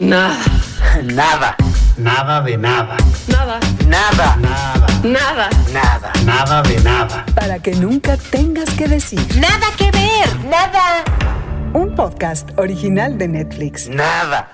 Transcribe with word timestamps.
Nada. 0.00 0.38
Nada. 1.04 1.56
Nada 1.98 2.40
de 2.40 2.56
nada. 2.56 2.96
Nada. 3.28 3.60
Nada. 3.86 4.36
Nada. 4.36 4.88
Nada. 5.04 5.50
Nada. 5.74 6.12
Nada 6.24 6.62
de 6.62 6.80
nada. 6.80 7.26
Para 7.34 7.58
que 7.58 7.72
nunca 7.72 8.16
tengas 8.16 8.70
que 8.70 8.88
decir. 8.88 9.20
Nada 9.38 9.66
que 9.76 9.90
ver. 9.90 10.44
Nada. 10.48 11.04
Un 11.74 11.94
podcast 11.94 12.48
original 12.58 13.18
de 13.18 13.28
Netflix. 13.28 13.90
Nada. 13.90 14.52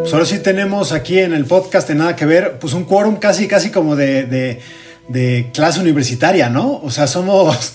Pues 0.00 0.12
ahora 0.12 0.26
sí 0.26 0.40
tenemos 0.40 0.90
aquí 0.90 1.20
en 1.20 1.32
el 1.32 1.44
podcast 1.44 1.86
de 1.86 1.94
Nada 1.94 2.16
que 2.16 2.26
Ver, 2.26 2.58
pues 2.58 2.72
un 2.72 2.82
quórum 2.86 3.16
casi, 3.16 3.46
casi 3.46 3.70
como 3.70 3.94
de, 3.94 4.24
de, 4.24 4.60
de 5.06 5.50
clase 5.54 5.78
universitaria, 5.78 6.50
¿no? 6.50 6.80
O 6.82 6.90
sea, 6.90 7.06
somos 7.06 7.74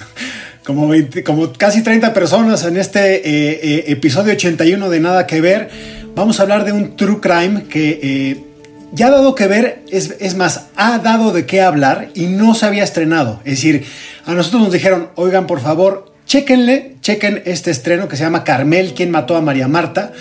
como, 0.69 0.87
20 0.87 1.23
como 1.23 1.51
casi 1.53 1.81
30 1.81 2.13
personas 2.13 2.63
en 2.63 2.77
este 2.77 3.27
eh, 3.27 3.59
eh, 3.63 3.83
episodio 3.87 4.33
81 4.33 4.87
de 4.87 4.99
Nada 4.99 5.25
que 5.25 5.41
Ver. 5.41 5.67
Vamos 6.13 6.39
a 6.39 6.43
hablar 6.43 6.63
de 6.63 6.73
un 6.73 6.95
true 6.95 7.19
crime 7.19 7.63
que 7.63 7.99
eh, 8.03 8.43
ya 8.91 9.07
ha 9.07 9.09
dado 9.09 9.33
que 9.33 9.47
ver, 9.47 9.81
es, 9.89 10.15
es 10.19 10.35
más, 10.35 10.67
ha 10.75 10.99
dado 10.99 11.31
de 11.31 11.47
qué 11.47 11.61
hablar 11.61 12.09
y 12.13 12.27
no 12.27 12.53
se 12.53 12.67
había 12.67 12.83
estrenado. 12.83 13.41
Es 13.45 13.53
decir, 13.53 13.83
a 14.25 14.35
nosotros 14.35 14.61
nos 14.61 14.71
dijeron, 14.71 15.09
oigan, 15.15 15.47
por 15.47 15.59
favor, 15.59 16.13
chéquenle, 16.27 16.97
chequen 17.01 17.41
este 17.45 17.71
estreno 17.71 18.07
que 18.07 18.15
se 18.15 18.21
llama 18.21 18.43
Carmel, 18.43 18.93
quien 18.93 19.09
mató 19.09 19.35
a 19.35 19.41
María 19.41 19.67
Marta, 19.67 20.13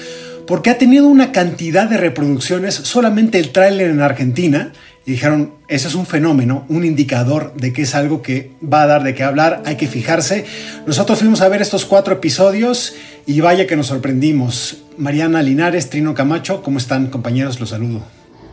porque 0.47 0.71
ha 0.71 0.79
tenido 0.79 1.09
una 1.09 1.31
cantidad 1.31 1.91
de 1.91 1.99
reproducciones, 1.99 2.75
solamente 2.75 3.39
el 3.39 3.51
tráiler 3.51 3.91
en 3.91 4.01
Argentina, 4.01 4.73
dijeron, 5.13 5.55
ese 5.69 5.89
es 5.89 5.95
un 5.95 6.07
fenómeno, 6.07 6.65
un 6.69 6.85
indicador 6.85 7.55
de 7.55 7.73
que 7.73 7.83
es 7.83 7.95
algo 7.95 8.21
que 8.21 8.53
va 8.63 8.83
a 8.83 8.87
dar 8.87 9.03
de 9.03 9.15
qué 9.15 9.25
hablar, 9.25 9.63
hay 9.65 9.77
que 9.77 9.87
fijarse. 9.87 10.45
Nosotros 10.87 11.21
fuimos 11.21 11.41
a 11.41 11.49
ver 11.49 11.63
estos 11.63 11.87
cuatro 11.87 12.15
episodios 12.15 12.95
y 13.27 13.41
vaya 13.41 13.67
que 13.67 13.75
nos 13.75 13.87
sorprendimos. 13.87 14.83
Mariana 14.99 15.43
Linares, 15.43 15.89
Trino 15.89 16.15
Camacho, 16.15 16.63
¿cómo 16.63 16.79
están 16.79 17.07
compañeros? 17.07 17.59
Los 17.59 17.71
saludo. 17.71 18.03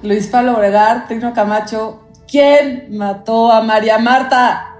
Luis 0.02 0.28
Pablo 0.28 0.56
Obregar, 0.56 1.08
Trino 1.08 1.33
Camacho, 1.33 2.08
¿quién 2.26 2.88
mató 2.92 3.52
a 3.52 3.61
María 3.61 3.98
Marta? 3.98 4.78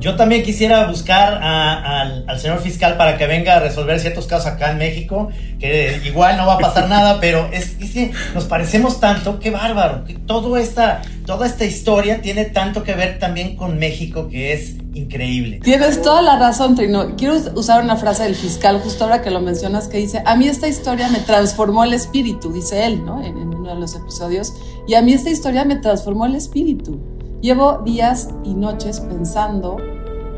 Yo 0.00 0.16
también 0.16 0.42
quisiera 0.42 0.86
buscar 0.88 1.34
a- 1.42 2.00
al, 2.00 2.24
al 2.26 2.38
señor 2.40 2.58
fiscal 2.60 2.96
para 2.96 3.18
que 3.18 3.26
venga 3.26 3.56
a 3.56 3.60
resolver 3.60 4.00
ciertos 4.00 4.26
casos 4.26 4.46
acá 4.46 4.70
en 4.72 4.78
México, 4.78 5.28
que 5.58 6.00
igual 6.06 6.36
no 6.38 6.46
va 6.46 6.54
a 6.54 6.58
pasar 6.58 6.88
nada, 6.88 7.18
pero 7.20 7.48
es, 7.52 7.76
es 7.80 7.90
que 7.92 8.12
nos 8.34 8.44
parecemos 8.44 8.98
tanto, 9.00 9.38
qué 9.38 9.50
bárbaro, 9.50 10.04
que 10.04 10.14
todo 10.14 10.56
esta, 10.56 11.02
toda 11.26 11.46
esta 11.46 11.64
historia 11.64 12.22
tiene 12.22 12.46
tanto 12.46 12.82
que 12.82 12.94
ver 12.94 13.18
también 13.18 13.56
con 13.56 13.78
México, 13.78 14.28
que 14.28 14.52
es 14.54 14.76
increíble. 14.94 15.60
Tienes 15.62 16.00
toda 16.02 16.22
la 16.22 16.38
razón, 16.38 16.74
Trino. 16.74 17.14
Quiero 17.16 17.36
us- 17.36 17.50
usar 17.54 17.84
una 17.84 17.96
frase 17.96 18.22
del 18.24 18.34
fiscal 18.34 18.80
justo 18.80 19.04
ahora 19.04 19.20
que 19.22 19.30
lo 19.30 19.40
mencionas 19.40 19.86
que 19.86 19.98
dice, 19.98 20.22
a 20.24 20.34
mí 20.34 20.48
esta 20.48 20.66
historia 20.66 21.08
me 21.08 21.18
transformó 21.20 21.84
el 21.84 21.92
espíritu, 21.92 22.52
dice 22.52 22.86
él, 22.86 23.04
¿no? 23.04 23.20
En, 23.22 23.36
en 23.36 23.54
uno 23.54 23.74
de 23.74 23.80
los 23.80 23.94
episodios. 23.94 24.54
Y 24.88 24.94
a 24.94 25.02
mí 25.02 25.12
esta 25.12 25.30
historia 25.30 25.64
me 25.64 25.76
transformó 25.76 26.24
el 26.26 26.34
espíritu. 26.34 26.98
Llevo 27.40 27.82
días 27.86 28.28
y 28.44 28.52
noches 28.54 29.00
pensando 29.00 29.76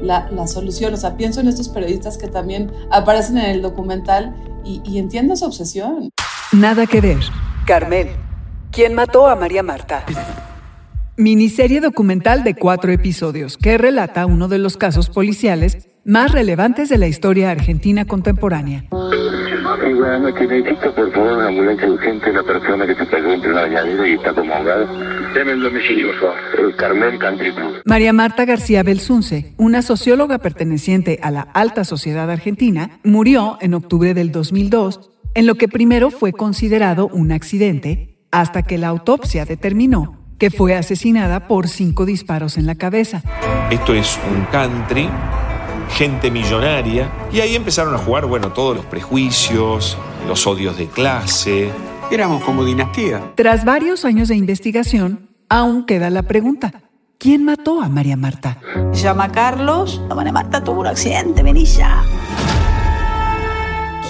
la, 0.03 0.47
solución. 0.47 0.95
O 0.95 0.97
sea, 0.97 1.17
pienso 1.17 1.41
en 1.41 1.49
estos 1.49 1.69
periodistas 1.69 2.19
que 2.19 2.29
también 2.29 2.71
aparecen 2.91 3.39
en 3.39 3.51
el 3.51 3.63
documental 3.63 4.35
y, 4.65 4.83
y 4.85 4.99
entiendo 4.99 5.37
su 5.37 5.47
obsesión. 5.47 6.11
Nada 6.53 6.87
que 6.87 7.01
ver. 7.01 7.19
Carmel. 7.67 8.09
¿Quién 8.71 8.95
mató 8.95 9.27
a 9.27 9.37
María 9.37 9.63
Marta? 9.63 10.05
Miniserie 11.17 11.81
documental 11.81 12.43
de 12.43 12.55
cuatro 12.55 12.91
episodios 12.91 13.59
que 13.59 13.77
relata 13.77 14.25
uno 14.27 14.49
de 14.49 14.59
los 14.59 14.77
casos 14.77 15.11
policiales 15.11 15.89
más 16.05 16.33
relevantes 16.33 16.89
de 16.89 16.99
la 16.99 17.07
historia 17.07 17.51
argentina 17.51 18.07
contemporánea. 18.07 18.87
Sí, 19.81 19.93
buenas 19.95 20.21
noches. 20.21 20.49
Necesito, 20.49 20.95
por 20.95 21.13
favor, 21.13 21.33
una 21.33 21.49
ambulancia 21.49 21.89
urgente. 21.89 22.31
Una 22.31 22.43
persona 22.43 22.87
que 22.87 22.95
se 22.95 23.07
cayó 23.07 23.33
entre 23.33 23.51
una 23.51 23.63
bañadera 23.63 24.09
y 24.09 24.13
está 24.15 24.35
como 24.35 24.55
ahogada. 24.55 24.87
Deme 25.35 25.53
el 25.53 25.63
domicilio, 25.63 26.09
por 26.09 26.21
favor. 26.21 26.37
El 26.59 26.77
Carmel 26.77 27.19
Country 27.19 27.53
Club. 27.53 27.83
María 27.85 28.13
Marta 28.13 28.45
García 28.45 28.83
Belsunce, 28.83 29.55
una 29.57 29.83
socióloga 29.83 30.39
perteneciente 30.39 31.19
a 31.23 31.31
la 31.31 31.43
alta 31.43 31.85
sociedad 31.85 32.31
argentina, 32.31 32.99
murió 33.05 33.59
en 33.61 33.75
octubre 33.75 34.15
del 34.15 34.33
2002 34.33 35.11
en 35.35 35.47
lo 35.47 35.55
que 35.55 35.69
primero 35.69 36.11
fue 36.11 36.33
considerado 36.33 37.09
un 37.09 37.33
accidente 37.33 38.19
hasta 38.31 38.63
que 38.63 38.79
la 38.79 38.89
autopsia 38.89 39.45
determinó 39.45 40.19
que 40.43 40.51
fue 40.51 40.75
asesinada 40.75 41.47
por 41.47 41.69
cinco 41.69 42.05
disparos 42.05 42.59
en 42.59 42.67
la 42.67 42.75
cabeza. 42.75 43.23
Esto 43.71 43.95
es 43.95 44.19
un 44.29 44.45
country, 44.47 45.09
gente 45.91 46.31
millonaria, 46.31 47.11
y 47.33 47.41
ahí 47.41 47.55
empezaron 47.55 47.95
a 47.95 47.99
jugar, 47.99 48.27
bueno, 48.27 48.53
todos 48.53 48.77
los 48.77 48.85
prejuicios, 48.87 49.97
los 50.27 50.47
odios 50.47 50.77
de 50.77 50.87
clase. 50.87 51.71
Éramos 52.11 52.43
como 52.45 52.65
dinastía. 52.65 53.33
Tras 53.35 53.65
varios 53.65 54.05
años 54.05 54.29
de 54.29 54.37
investigación, 54.37 55.29
aún 55.49 55.87
queda 55.87 56.11
la 56.11 56.23
pregunta, 56.23 56.73
¿quién 57.19 57.45
mató 57.45 57.81
a 57.81 57.89
María 57.89 58.17
Marta? 58.17 58.59
Se 58.93 59.03
llama 59.03 59.33
Carlos. 59.33 60.01
La 60.09 60.15
María 60.15 60.33
Marta 60.33 60.63
tuvo 60.63 60.81
un 60.81 60.87
accidente, 60.87 61.43
vení 61.43 61.65
ya. 61.65 62.03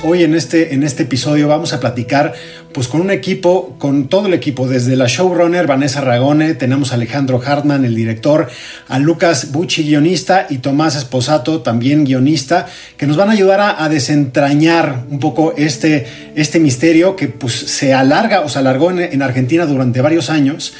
Hoy 0.05 0.25
en 0.25 0.35
este, 0.35 0.75
en 0.75 0.83
este 0.83 1.05
episodio 1.05 1.47
vamos 1.47 1.73
a 1.73 1.79
platicar 1.79 2.33
pues 2.73 2.89
con 2.89 3.01
un 3.01 3.13
equipo, 3.13 3.77
con 3.79 4.09
todo 4.09 4.27
el 4.27 4.35
equipo, 4.35 4.67
desde 4.67 4.97
la 4.97 5.07
showrunner 5.07 5.69
Vanessa 5.69 6.01
Ragone, 6.01 6.55
tenemos 6.55 6.91
a 6.91 6.97
Alejandro 6.97 7.41
Hartman, 7.41 7.85
el 7.85 7.95
director, 7.95 8.49
a 8.89 8.99
Lucas 8.99 9.53
Bucci, 9.53 9.85
guionista, 9.85 10.49
y 10.51 10.59
Tomás 10.59 10.97
Esposato, 10.97 11.61
también 11.61 12.05
guionista, 12.05 12.67
que 12.97 13.07
nos 13.07 13.17
van 13.17 13.29
a 13.29 13.33
ayudar 13.33 13.77
a, 13.79 13.89
desentrañar 13.89 15.05
un 15.09 15.21
poco 15.21 15.55
este, 15.57 16.07
este 16.35 16.59
misterio 16.59 17.15
que 17.15 17.29
pues 17.29 17.55
se 17.55 17.95
alarga 17.95 18.41
o 18.41 18.49
se 18.49 18.59
alargó 18.59 18.91
en 18.91 19.23
Argentina 19.23 19.67
durante 19.67 20.01
varios 20.01 20.31
años. 20.31 20.75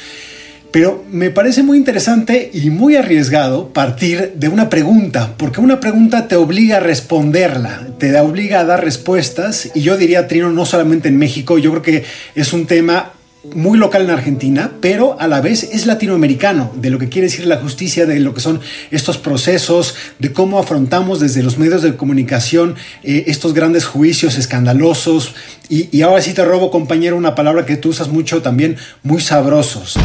Pero 0.73 1.05
me 1.11 1.29
parece 1.29 1.61
muy 1.61 1.77
interesante 1.77 2.49
y 2.51 2.71
muy 2.71 2.95
arriesgado 2.95 3.69
partir 3.69 4.33
de 4.33 4.49
una 4.49 4.71
pregunta, 4.71 5.35
porque 5.37 5.61
una 5.61 5.79
pregunta 5.79 6.27
te 6.27 6.35
obliga 6.35 6.77
a 6.77 6.79
responderla, 6.79 7.89
te 7.99 8.19
obliga 8.19 8.61
a 8.61 8.65
dar 8.65 8.83
respuestas, 8.83 9.69
y 9.75 9.81
yo 9.81 9.97
diría, 9.97 10.27
Trino, 10.27 10.51
no 10.51 10.65
solamente 10.65 11.09
en 11.09 11.19
México, 11.19 11.59
yo 11.59 11.69
creo 11.69 11.83
que 11.83 12.03
es 12.33 12.53
un 12.53 12.65
tema 12.65 13.11
muy 13.53 13.77
local 13.77 14.01
en 14.01 14.09
Argentina, 14.09 14.71
pero 14.81 15.15
a 15.19 15.27
la 15.27 15.41
vez 15.41 15.61
es 15.61 15.85
latinoamericano, 15.85 16.71
de 16.75 16.89
lo 16.89 16.97
que 16.97 17.07
quiere 17.07 17.27
decir 17.27 17.45
la 17.45 17.57
justicia, 17.57 18.07
de 18.07 18.19
lo 18.19 18.33
que 18.33 18.41
son 18.41 18.59
estos 18.89 19.19
procesos, 19.19 19.93
de 20.17 20.33
cómo 20.33 20.57
afrontamos 20.57 21.19
desde 21.19 21.43
los 21.43 21.59
medios 21.59 21.83
de 21.83 21.95
comunicación 21.95 22.77
eh, 23.03 23.25
estos 23.27 23.53
grandes 23.53 23.85
juicios 23.85 24.39
escandalosos. 24.39 25.35
Y, 25.69 25.95
y 25.95 26.01
ahora 26.01 26.23
sí 26.23 26.33
te 26.33 26.43
robo, 26.43 26.71
compañero, 26.71 27.15
una 27.15 27.35
palabra 27.35 27.63
que 27.67 27.77
tú 27.77 27.89
usas 27.89 28.07
mucho 28.07 28.41
también, 28.41 28.77
muy 29.03 29.21
sabrosos. 29.21 29.99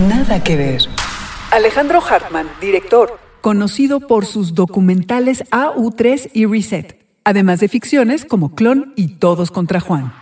Nada 0.00 0.42
que 0.42 0.56
ver. 0.56 0.80
Alejandro 1.50 2.00
Hartman, 2.00 2.48
director, 2.62 3.18
conocido 3.42 4.00
por 4.00 4.24
sus 4.24 4.54
documentales 4.54 5.44
AU3 5.50 6.30
y 6.32 6.46
Reset, 6.46 7.04
además 7.24 7.60
de 7.60 7.68
ficciones 7.68 8.24
como 8.24 8.54
Clon 8.54 8.94
y 8.96 9.18
Todos 9.18 9.50
contra 9.50 9.80
Juan. 9.80 10.14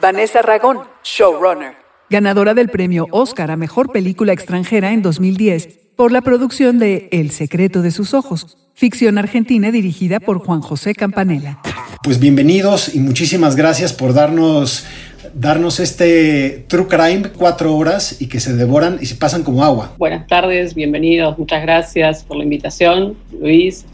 Vanessa 0.00 0.40
Ragón, 0.40 0.82
showrunner, 1.02 1.74
ganadora 2.08 2.54
del 2.54 2.68
premio 2.68 3.08
Oscar 3.10 3.50
a 3.50 3.56
Mejor 3.56 3.90
Película 3.90 4.32
Extranjera 4.32 4.92
en 4.92 5.02
2010 5.02 5.87
por 5.98 6.12
la 6.12 6.20
producción 6.22 6.78
de 6.78 7.08
El 7.10 7.32
secreto 7.32 7.82
de 7.82 7.90
sus 7.90 8.14
ojos, 8.14 8.56
ficción 8.72 9.18
argentina 9.18 9.72
dirigida 9.72 10.20
por 10.20 10.38
Juan 10.38 10.60
José 10.60 10.94
Campanella. 10.94 11.58
Pues 12.04 12.20
bienvenidos 12.20 12.94
y 12.94 13.00
muchísimas 13.00 13.56
gracias 13.56 13.92
por 13.92 14.14
darnos 14.14 14.86
darnos 15.34 15.80
este 15.80 16.64
True 16.68 16.86
Crime 16.86 17.22
cuatro 17.36 17.76
horas 17.76 18.22
y 18.22 18.28
que 18.28 18.38
se 18.38 18.54
devoran 18.54 18.98
y 19.00 19.06
se 19.06 19.16
pasan 19.16 19.42
como 19.42 19.64
agua. 19.64 19.92
Buenas 19.98 20.28
tardes, 20.28 20.76
bienvenidos, 20.76 21.36
muchas 21.36 21.62
gracias 21.62 22.22
por 22.22 22.36
la 22.36 22.44
invitación, 22.44 23.16
Luis, 23.32 23.84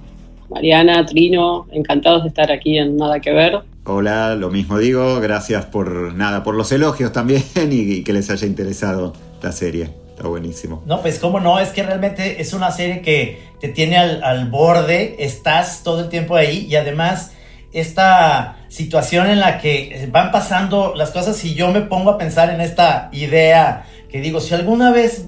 Mariana, 0.51 1.07
Trino, 1.07 1.67
encantados 1.73 2.25
de 2.25 2.29
estar 2.29 2.53
aquí 2.53 2.77
en 2.77 2.99
Nada 2.99 3.21
que 3.21 3.33
Ver. 3.33 3.61
Hola, 3.85 4.35
lo 4.35 4.51
mismo 4.51 4.77
digo. 4.77 5.21
Gracias 5.21 5.65
por 5.65 6.13
nada, 6.13 6.43
por 6.43 6.55
los 6.55 6.71
elogios 6.71 7.13
también 7.13 7.43
y, 7.71 7.81
y 7.81 8.05
que 8.05 8.13
les 8.13 8.29
haya 8.29 8.47
interesado 8.47 9.15
la 9.43 9.53
serie. 9.53 10.04
Está 10.15 10.29
buenísimo. 10.29 10.81
No, 10.87 11.03
pues 11.03 11.19
cómo 11.19 11.41
no, 11.41 11.59
es 11.59 11.71
que 11.71 11.83
realmente 11.83 12.41
es 12.41 12.53
una 12.53 12.71
serie 12.71 13.03
que 13.03 13.43
te 13.61 13.69
tiene 13.69 13.97
al, 13.97 14.23
al 14.23 14.49
borde, 14.49 15.17
estás 15.19 15.83
todo 15.83 16.01
el 16.01 16.09
tiempo 16.09 16.37
ahí 16.37 16.67
y 16.71 16.77
además 16.77 17.33
esta 17.73 18.59
situación 18.69 19.27
en 19.27 19.41
la 19.41 19.59
que 19.59 20.09
van 20.13 20.31
pasando 20.31 20.95
las 20.95 21.11
cosas 21.11 21.45
y 21.45 21.55
yo 21.55 21.73
me 21.73 21.81
pongo 21.81 22.11
a 22.11 22.19
pensar 22.19 22.51
en 22.51 22.61
esta 22.61 23.09
idea 23.13 23.87
que 24.09 24.21
digo, 24.21 24.41
si 24.41 24.55
alguna 24.55 24.93
vez 24.93 25.27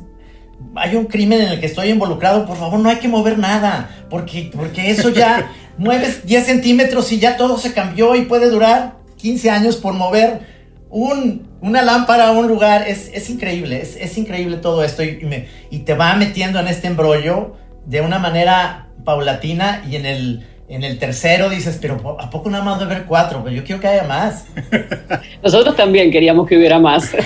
hay 0.77 0.94
un 0.94 1.06
crimen 1.06 1.41
en 1.41 1.49
el 1.49 1.61
que 1.61 1.67
estoy 1.67 1.88
involucrado, 1.88 2.47
por 2.47 2.56
favor 2.56 2.79
no 2.79 2.88
hay 2.88 2.97
que 2.97 3.09
mover 3.09 3.38
nada, 3.38 4.06
porque, 4.09 4.50
porque 4.55 4.91
eso 4.91 5.09
ya 5.09 5.50
mueves 5.79 6.25
10 6.25 6.47
centímetros 6.47 7.11
y 7.11 7.19
ya 7.19 7.37
todo 7.37 7.59
se 7.59 7.73
cambió 7.73 8.15
y 8.15 8.23
puede 8.23 8.49
durar 8.49 8.99
15 9.17 9.50
años 9.50 9.77
por 9.77 9.94
mover 9.94 10.56
un, 10.96 11.46
una 11.60 11.82
lámpara 11.82 12.28
a 12.28 12.32
un 12.32 12.48
lugar. 12.48 12.88
Es, 12.88 13.10
es 13.12 13.28
increíble, 13.28 13.82
es, 13.82 13.96
es, 13.96 14.16
increíble 14.16 14.56
todo 14.56 14.82
esto 14.82 15.02
y 15.02 15.78
te 15.81 15.94
va 15.94 16.16
metiendo 16.16 16.58
en 16.58 16.69
este 16.69 16.87
embrollo 16.87 17.54
de 17.84 18.00
una 18.00 18.19
manera 18.19 18.88
paulatina 19.04 19.84
y 19.88 19.96
en 19.96 20.06
el 20.06 20.46
en 20.68 20.82
el 20.82 20.98
tercero 20.98 21.48
dices, 21.48 21.78
pero 21.80 22.18
¿a 22.18 22.28
poco 22.28 22.50
nada 22.50 22.64
más 22.64 22.80
debe 22.80 22.94
haber 22.94 23.06
cuatro? 23.06 23.42
Pero 23.44 23.54
yo 23.54 23.62
quiero 23.62 23.80
que 23.80 23.86
haya 23.86 24.02
más. 24.02 24.46
Nosotros 25.42 25.76
también 25.76 26.10
queríamos 26.10 26.48
que 26.48 26.56
hubiera 26.56 26.80
más. 26.80 27.04
Sí, 27.04 27.18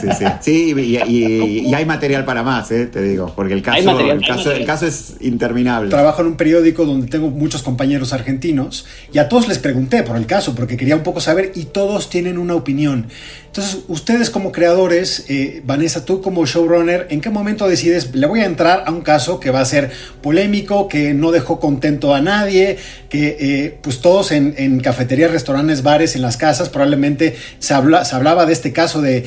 sí, 0.00 0.08
sí. 0.18 0.24
Sí, 0.40 0.74
y, 0.76 1.74
hay 1.74 1.86
material 1.86 2.24
para 2.24 2.42
más, 2.42 2.70
¿eh? 2.70 2.86
te 2.86 3.00
digo, 3.00 3.32
porque 3.34 3.54
el 3.54 3.62
caso, 3.62 3.98
el, 3.98 4.20
caso, 4.26 4.52
el 4.52 4.64
caso 4.66 4.86
es 4.86 5.16
interminable. 5.20 5.88
Trabajo 5.88 6.20
en 6.20 6.28
un 6.28 6.36
periódico 6.36 6.84
donde 6.84 7.06
tengo 7.06 7.30
muchos 7.30 7.62
compañeros 7.62 8.12
argentinos 8.12 8.86
y 9.12 9.18
a 9.18 9.28
todos 9.28 9.48
les 9.48 9.58
pregunté 9.58 10.02
por 10.02 10.16
el 10.16 10.26
caso, 10.26 10.54
porque 10.54 10.76
quería 10.76 10.96
un 10.96 11.02
poco 11.02 11.20
saber 11.20 11.52
y 11.54 11.64
todos 11.64 12.10
tienen 12.10 12.36
una 12.36 12.54
opinión. 12.54 13.08
Entonces, 13.56 13.84
ustedes 13.86 14.30
como 14.30 14.50
creadores, 14.50 15.26
eh, 15.28 15.62
Vanessa, 15.64 16.04
tú 16.04 16.20
como 16.20 16.44
showrunner, 16.44 17.06
¿en 17.10 17.20
qué 17.20 17.30
momento 17.30 17.68
decides, 17.68 18.12
le 18.12 18.26
voy 18.26 18.40
a 18.40 18.46
entrar 18.46 18.82
a 18.84 18.90
un 18.90 19.02
caso 19.02 19.38
que 19.38 19.52
va 19.52 19.60
a 19.60 19.64
ser 19.64 19.92
polémico, 20.22 20.88
que 20.88 21.14
no 21.14 21.30
dejó 21.30 21.60
contento 21.60 22.16
a 22.16 22.20
nadie, 22.20 22.78
que 23.08 23.36
eh, 23.38 23.78
pues 23.80 24.00
todos 24.00 24.32
en, 24.32 24.80
cafeterías, 24.80 25.30
restaurantes, 25.30 25.84
bares, 25.84 26.16
en 26.16 26.22
las 26.22 26.36
casas, 26.36 26.68
probablemente 26.68 27.36
se, 27.60 27.74
habla, 27.74 28.04
se 28.04 28.16
hablaba 28.16 28.44
de 28.44 28.54
este 28.54 28.72
caso 28.72 29.00
de, 29.00 29.24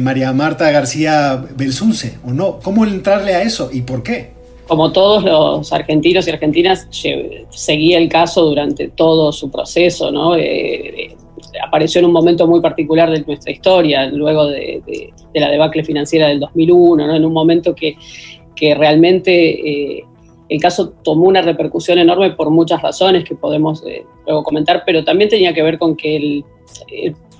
María 0.00 0.32
Marta 0.32 0.68
García 0.72 1.40
Belsunce, 1.54 2.18
¿o 2.24 2.32
no? 2.32 2.58
¿Cómo 2.58 2.84
entrarle 2.84 3.36
a 3.36 3.42
eso 3.42 3.70
y 3.72 3.82
por 3.82 4.02
qué? 4.02 4.36
como 4.66 4.92
todos 4.92 5.22
los 5.22 5.72
argentinos 5.72 6.26
y 6.26 6.30
argentinas, 6.30 6.88
seguía 7.48 7.96
el 7.96 8.08
caso 8.10 8.44
durante 8.44 8.88
todo 8.88 9.32
su 9.32 9.50
proceso, 9.50 10.10
¿no? 10.10 10.36
Eh, 10.36 11.16
apareció 11.64 12.00
en 12.00 12.06
un 12.06 12.12
momento 12.12 12.46
muy 12.46 12.60
particular 12.60 13.10
de 13.10 13.24
nuestra 13.24 13.52
historia, 13.52 14.06
luego 14.06 14.46
de, 14.46 15.12
la 15.34 15.50
debacle 15.50 15.84
financiera 15.84 16.28
del 16.28 16.40
2001, 16.40 17.14
en 17.14 17.24
un 17.24 17.32
momento 17.32 17.74
que, 17.74 17.96
realmente 18.74 19.98
eh, 19.98 20.04
el 20.48 20.60
caso 20.60 20.90
tomó 21.04 21.28
una 21.28 21.42
repercusión 21.42 21.98
enorme 21.98 22.32
por 22.32 22.50
muchas 22.50 22.82
razones 22.82 23.22
que 23.24 23.36
podemos 23.36 23.84
eh, 23.86 24.04
luego 24.26 24.42
comentar, 24.42 24.82
pero 24.84 25.04
también 25.04 25.30
tenía 25.30 25.54
que 25.54 25.62
ver 25.62 25.78
con 25.78 25.94
que 25.94 26.42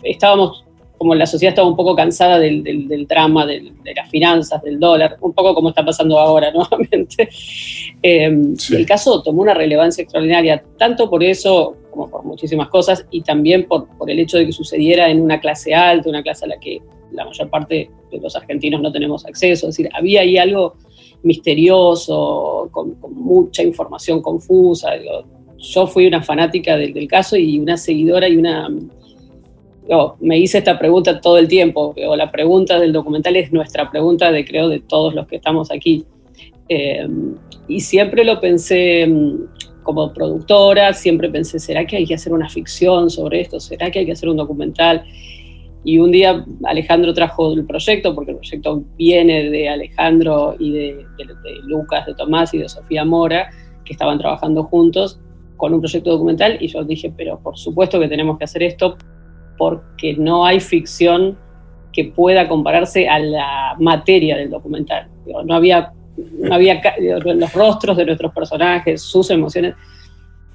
estábamos 0.05 0.65
como 0.99 1.15
la 1.15 1.27
sociedad 1.27 1.53
estaba 1.53 1.69
un 1.69 1.77
poco 1.77 1.95
cansada 1.95 2.41
del, 2.41 3.07
drama, 3.09 3.47
de 3.47 3.73
las 3.95 4.11
finanzas, 4.11 4.61
del 4.63 4.81
dólar, 4.81 5.17
un 5.21 5.33
poco 5.33 5.55
como 5.55 5.69
está 5.69 5.85
pasando 5.85 6.19
ahora 6.19 6.51
nuevamente. 6.53 7.29
Em, 8.03 8.55
el 8.73 8.85
caso 8.85 9.23
tomó 9.23 9.43
una 9.43 9.55
relevancia 9.55 10.03
extraordinaria, 10.03 10.63
tanto 10.77 11.09
por 11.09 11.23
eso 11.23 11.77
como 11.93 12.11
por 12.11 12.25
muchísimas 12.25 12.69
cosas, 12.69 13.07
y 13.11 13.23
también 13.23 13.67
por, 13.67 13.87
el 14.09 14.19
hecho 14.19 14.39
de 14.39 14.47
que 14.47 14.53
sucediera 14.53 15.09
en 15.09 15.21
una 15.21 15.41
clase 15.41 15.75
alta, 15.75 16.09
una 16.09 16.23
clase 16.23 16.45
a 16.45 16.49
la 16.49 16.59
que 16.59 16.83
la 17.13 17.25
mayor 17.25 17.49
parte 17.49 17.91
de 18.11 18.19
los 18.19 18.35
argentinos 18.35 18.83
no 18.83 18.91
tenemos 18.91 19.25
acceso. 19.25 19.69
Es 19.69 19.77
decir, 19.77 19.91
había 19.95 20.23
ahí 20.23 20.37
algo 20.37 20.75
misterioso, 21.23 22.69
con, 22.73 22.97
mucha 23.13 23.63
información 23.63 24.21
confusa. 24.21 24.91
Yo 25.59 25.87
fui 25.87 26.07
una 26.07 26.23
fanática 26.23 26.77
del 26.77 27.09
caso 27.09 27.37
y 27.37 27.59
una 27.59 27.77
seguidora 27.77 28.29
y 28.29 28.37
una 28.37 28.69
me 30.21 30.39
hice 30.39 30.59
esta 30.59 30.79
pregunta 30.79 31.21
todo 31.21 31.39
el 31.39 31.49
tiempo, 31.49 31.95
o 31.97 32.17
la 32.17 32.31
pregunta 32.31 32.79
del 32.79 32.93
documental 32.93 33.37
es 33.37 33.53
nuestra 33.53 33.91
pregunta 33.91 34.31
de 34.31 34.45
creo 34.45 34.69
de 34.69 34.81
todos 34.81 35.15
los 35.15 35.27
que 35.27 35.37
estamos 35.37 35.71
aquí. 35.71 36.05
Eh, 36.69 37.07
y 37.69 37.81
siempre 37.81 38.25
lo 38.25 38.41
pensé 38.41 39.07
mm, 39.07 39.83
como 39.83 40.13
productora, 40.13 40.93
siempre 40.93 41.31
pensé, 41.31 41.59
¿será 41.59 41.87
que 41.87 41.97
hay 41.97 42.07
que 42.07 42.15
hacer 42.15 42.33
una 42.33 42.49
ficción 42.49 43.09
sobre 43.09 43.41
esto? 43.41 43.59
¿Será 43.61 43.91
que 43.91 44.01
hay 44.01 44.07
que 44.07 44.13
hacer 44.13 44.29
un 44.29 44.37
documental? 44.37 45.05
Y 45.85 45.99
un 45.99 46.11
día 46.11 46.45
Alejandro 46.65 47.15
trajo 47.15 47.55
el 47.55 47.65
proyecto, 47.65 48.15
porque 48.15 48.33
el 48.33 48.37
proyecto 48.37 48.85
viene 48.99 49.49
de 49.49 49.71
Alejandro 49.71 50.55
y 50.59 50.73
de, 50.73 51.07
de 51.17 51.55
Lucas, 51.63 52.05
de 52.05 52.15
Tomás 52.15 52.53
y 52.53 52.59
de 52.59 52.69
Sofía 52.69 53.07
Mora, 53.07 53.49
que 53.87 53.95
estaban 53.95 54.19
trabajando 54.19 54.65
juntos 54.65 55.19
con 55.57 55.73
un 55.73 55.81
proyecto 55.81 56.11
documental, 56.11 56.59
y 56.61 56.69
yo 56.69 56.85
dije, 56.85 57.13
pero 57.17 57.41
por 57.41 57.57
supuesto 57.57 57.99
que 57.99 58.09
tenemos 58.09 58.39
que 58.39 58.45
hacer 58.45 58.63
esto, 58.63 58.97
porque 59.59 60.15
no 60.17 60.47
hay 60.47 60.61
ficción 60.61 61.37
que 61.93 62.05
pueda 62.05 62.49
compararse 62.49 63.09
a 63.09 63.19
la 63.19 63.77
materia 63.79 64.37
del 64.37 64.51
documental. 64.51 65.09
No 65.45 65.55
había, 65.55 65.93
no 66.17 66.55
había 66.55 66.81
los 67.01 67.53
rostros 67.53 67.97
de 67.97 68.07
nuestros 68.07 68.33
personajes, 68.33 69.03
sus 69.03 69.31
emociones, 69.31 69.75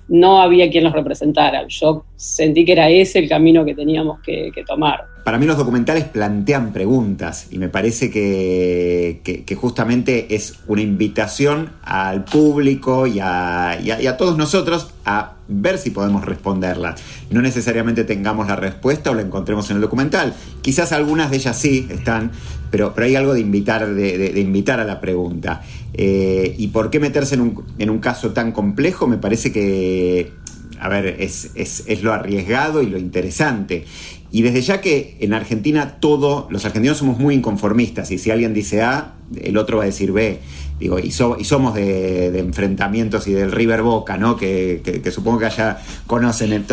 no 0.07 0.41
había 0.41 0.69
quien 0.69 0.83
los 0.83 0.93
representara. 0.93 1.65
Yo 1.67 2.05
sentí 2.15 2.65
que 2.65 2.73
era 2.73 2.89
ese 2.89 3.19
el 3.19 3.29
camino 3.29 3.65
que 3.65 3.75
teníamos 3.75 4.19
que, 4.21 4.51
tomar. 4.67 5.05
Para 5.23 5.37
mí 5.37 5.45
los 5.45 5.57
documentales 5.57 6.03
plantean 6.05 6.73
preguntas 6.73 7.47
y 7.51 7.57
me 7.57 7.69
parece 7.69 8.09
que, 8.09 9.55
justamente 9.55 10.35
es 10.35 10.59
una 10.67 10.81
invitación 10.81 11.71
al 11.83 12.25
público 12.25 13.07
y 13.07 13.19
a, 13.21 13.77
todos 14.17 14.37
nosotros 14.37 14.93
a 15.05 15.33
ver 15.47 15.77
si 15.77 15.91
podemos 15.91 16.25
responderla. 16.25 16.95
No 17.29 17.41
necesariamente 17.41 18.03
tengamos 18.03 18.47
la 18.47 18.55
respuesta 18.55 19.11
o 19.11 19.13
la 19.13 19.21
encontremos 19.21 19.69
en 19.69 19.77
el 19.77 19.81
documental. 19.81 20.33
Quizás 20.61 20.91
algunas 20.91 21.31
de 21.31 21.37
ellas 21.37 21.57
sí 21.57 21.87
están, 21.89 22.31
pero, 22.71 22.93
pero 22.93 23.07
hay 23.07 23.15
algo 23.15 23.33
de 23.33 23.39
invitar, 23.39 23.87
de, 23.93 24.39
invitar 24.39 24.79
a 24.79 24.85
la 24.85 24.99
pregunta. 24.99 25.61
Eh, 25.93 26.55
¿Y 26.57 26.69
por 26.69 26.89
qué 26.89 26.99
meterse 26.99 27.35
en 27.35 27.41
un, 27.41 27.63
en 27.77 27.89
un, 27.89 27.99
caso 27.99 28.31
tan 28.31 28.51
complejo? 28.51 29.07
Me 29.07 29.17
parece 29.17 29.51
que, 29.51 30.33
a 30.79 30.89
ver, 30.89 31.05
es, 31.19 31.51
es, 31.55 31.83
es 31.87 32.03
lo 32.03 32.13
arriesgado 32.13 32.81
y 32.81 32.87
lo 32.87 32.97
interesante. 32.97 33.85
Y 34.31 34.41
desde 34.41 34.61
ya 34.61 34.81
que 34.81 35.17
en 35.19 35.33
Argentina 35.33 35.99
todo, 35.99 36.47
los 36.49 36.65
argentinos 36.65 36.97
somos 36.97 37.19
muy 37.19 37.35
inconformistas 37.35 38.09
y 38.09 38.17
si 38.17 38.31
alguien 38.31 38.53
dice 38.53 38.81
A, 38.81 39.13
el 39.41 39.57
otro 39.57 39.77
va 39.77 39.83
a 39.83 39.85
decir 39.87 40.11
B. 40.11 40.39
Digo, 40.79 40.99
y, 40.99 41.11
somos 41.11 41.75
de, 41.75 42.37
enfrentamientos 42.37 43.27
y 43.27 43.33
del 43.33 43.51
River 43.51 43.83
Boca, 43.83 44.17
¿no? 44.17 44.35
Que, 44.35 45.01
supongo 45.13 45.39
que 45.39 45.45
allá 45.45 45.79
conocen 46.07 46.65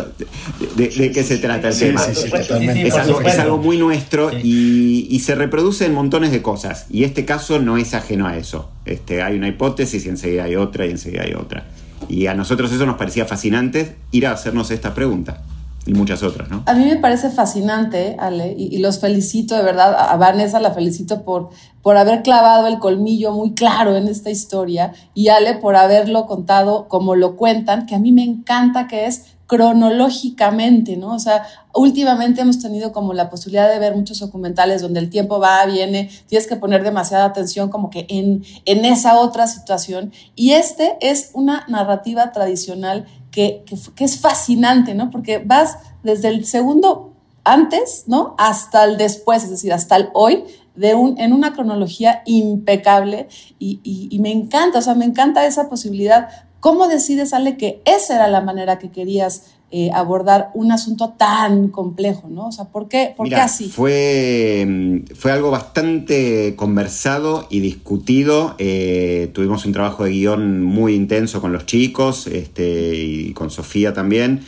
de, 0.76 1.12
qué 1.12 1.22
se 1.22 1.38
trata 1.38 1.68
el 1.68 1.78
tema. 1.78 2.04
es, 2.06 3.38
algo, 3.38 3.58
muy 3.58 3.78
nuestro 3.78 4.30
y, 4.32 5.20
se 5.24 5.34
reproduce 5.34 5.86
en 5.86 5.94
montones 5.94 6.32
de 6.32 6.42
cosas. 6.42 6.86
Y 6.90 7.04
este 7.04 7.24
caso 7.24 7.60
no 7.60 7.76
es 7.76 7.94
ajeno 7.94 8.26
a 8.26 8.36
eso. 8.36 8.70
Este, 8.84 9.22
hay 9.22 9.36
una 9.36 9.48
hipótesis 9.48 10.04
y 10.06 10.08
enseguida 10.08 10.44
hay 10.44 10.56
otra 10.56 10.86
y 10.86 10.90
enseguida 10.90 11.22
hay 11.22 11.34
otra. 11.34 11.66
Y 12.08 12.26
a 12.26 12.34
nosotros 12.34 12.72
eso 12.72 12.86
nos 12.86 12.96
parecía 12.96 13.26
fascinante 13.26 13.96
ir 14.10 14.26
a 14.26 14.32
hacernos 14.32 14.70
esta 14.70 14.94
pregunta 14.94 15.42
y 15.86 15.94
muchas 15.94 16.22
otras, 16.22 16.50
¿no? 16.50 16.62
A 16.66 16.74
mí 16.74 16.84
me 16.84 16.96
parece 16.96 17.30
fascinante, 17.30 18.16
Ale, 18.18 18.54
y, 18.56 18.78
los 18.78 18.98
felicito 18.98 19.56
de 19.56 19.62
verdad, 19.62 19.96
a 19.98 20.16
Vanessa 20.16 20.60
la 20.60 20.72
felicito 20.72 21.22
por, 21.22 21.50
por 21.82 21.96
haber 21.96 22.22
clavado 22.22 22.66
el 22.66 22.78
colmillo 22.78 23.32
muy 23.32 23.54
claro 23.54 23.96
en 23.96 24.06
esta 24.06 24.30
historia 24.30 24.92
y 25.14 25.28
Ale 25.28 25.54
por 25.54 25.76
haberlo 25.76 26.26
contado 26.26 26.86
como 26.88 27.14
lo 27.14 27.36
cuentan, 27.36 27.86
que 27.86 27.94
a 27.94 27.98
mí 27.98 28.12
me 28.12 28.24
encanta 28.24 28.88
que 28.88 29.06
es 29.06 29.36
cronológicamente, 29.50 30.96
¿no? 30.96 31.12
O 31.12 31.18
sea, 31.18 31.44
últimamente 31.74 32.42
hemos 32.42 32.60
tenido 32.60 32.92
como 32.92 33.14
la 33.14 33.28
posibilidad 33.30 33.68
de 33.68 33.80
ver 33.80 33.96
muchos 33.96 34.20
documentales 34.20 34.80
donde 34.80 35.00
el 35.00 35.10
tiempo 35.10 35.40
va, 35.40 35.66
viene, 35.66 36.08
tienes 36.28 36.46
que 36.46 36.54
poner 36.54 36.84
demasiada 36.84 37.24
atención 37.24 37.68
como 37.68 37.90
que 37.90 38.06
en, 38.08 38.44
en 38.64 38.84
esa 38.84 39.18
otra 39.18 39.48
situación. 39.48 40.12
Y 40.36 40.52
este 40.52 40.96
es 41.00 41.30
una 41.32 41.64
narrativa 41.66 42.30
tradicional 42.30 43.06
que, 43.30 43.64
es 43.98 44.20
fascinante, 44.20 44.94
¿no? 44.94 45.10
Porque 45.10 45.38
vas 45.38 45.78
desde 46.02 46.28
el 46.28 46.44
segundo 46.44 47.14
antes, 47.44 48.04
¿no? 48.06 48.34
Hasta 48.38 48.84
el 48.84 48.96
después, 48.96 49.44
es 49.44 49.50
decir, 49.50 49.72
hasta 49.72 49.96
el 49.96 50.08
hoy, 50.14 50.44
de 50.74 50.94
un, 50.94 51.18
en 51.18 51.32
una 51.32 51.52
cronología 51.52 52.22
impecable 52.26 53.28
y, 53.58 54.18
me 54.20 54.30
encanta, 54.30 54.78
o 54.78 54.82
sea, 54.82 54.94
me 54.94 55.04
encanta 55.04 55.46
esa 55.46 55.68
posibilidad. 55.68 56.28
¿Cómo 56.60 56.88
decides, 56.88 57.32
Ale, 57.32 57.56
que 57.56 57.82
esa 57.84 58.16
era 58.16 58.28
la 58.28 58.40
manera 58.40 58.78
que 58.78 58.90
querías 58.90 59.44
eh, 59.72 59.88
abordar 59.94 60.50
un 60.54 60.72
asunto 60.72 61.10
tan 61.10 61.68
complejo, 61.68 62.28
¿no? 62.28 62.48
O 62.48 62.52
sea, 62.52 62.64
¿por 62.64 62.88
qué, 62.88 63.14
por 63.16 63.28
qué 63.28 63.36
así? 63.36 63.68
Fue, 63.68 64.66
mm, 64.66 65.14
fue 65.14 65.30
algo 65.30 65.52
bastante 65.52 66.54
conversado 66.56 67.46
y 67.50 67.60
discutido. 67.60 68.56
Eh, 68.58 69.30
tuvimos 69.32 69.64
un 69.66 69.72
trabajo 69.72 70.02
de 70.02 70.10
guion 70.10 70.64
muy 70.64 70.96
intenso 70.96 71.40
con 71.40 71.52
los 71.52 71.66
chicos 71.66 72.26
este, 72.26 72.96
y 72.96 73.32
con 73.32 73.52
Sofía 73.52 73.92
también. 73.92 74.40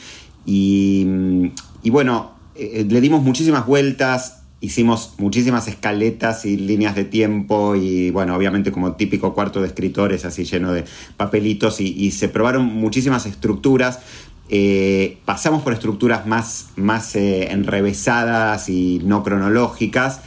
Y, 0.45 1.05
mm, 1.07 1.51
bueno, 1.93 2.33
eh, 2.57 2.85
le 2.89 3.01
dimos 3.01 3.23
muchísimas 3.23 3.65
vueltas, 3.65 4.43
hicimos 4.61 5.15
muchísimas 5.19 5.69
escaletas 5.69 6.45
y 6.47 6.57
líneas 6.57 6.97
de 6.97 7.05
tiempo 7.05 7.77
y 7.77 8.11
bueno, 8.11 8.35
obviamente 8.35 8.73
como 8.73 8.95
típico 8.95 9.35
cuarto 9.35 9.61
de 9.61 9.69
escritores 9.69 10.25
así 10.25 10.45
lleno 10.45 10.73
de 10.73 10.85
papelitos 11.17 11.81
y 11.81 12.11
se 12.11 12.29
probaron 12.29 12.67
muchísimas 12.67 13.27
estructuras, 13.27 14.01
eh, 14.49 15.19
pasamos 15.25 15.63
por 15.63 15.73
estructuras 15.73 16.27
más, 16.27 16.69
más 16.77 17.17
eh, 17.17 17.51
enrevesadas 17.53 18.69
y 18.69 19.01
no 19.05 19.23
cronológicas. 19.23 20.21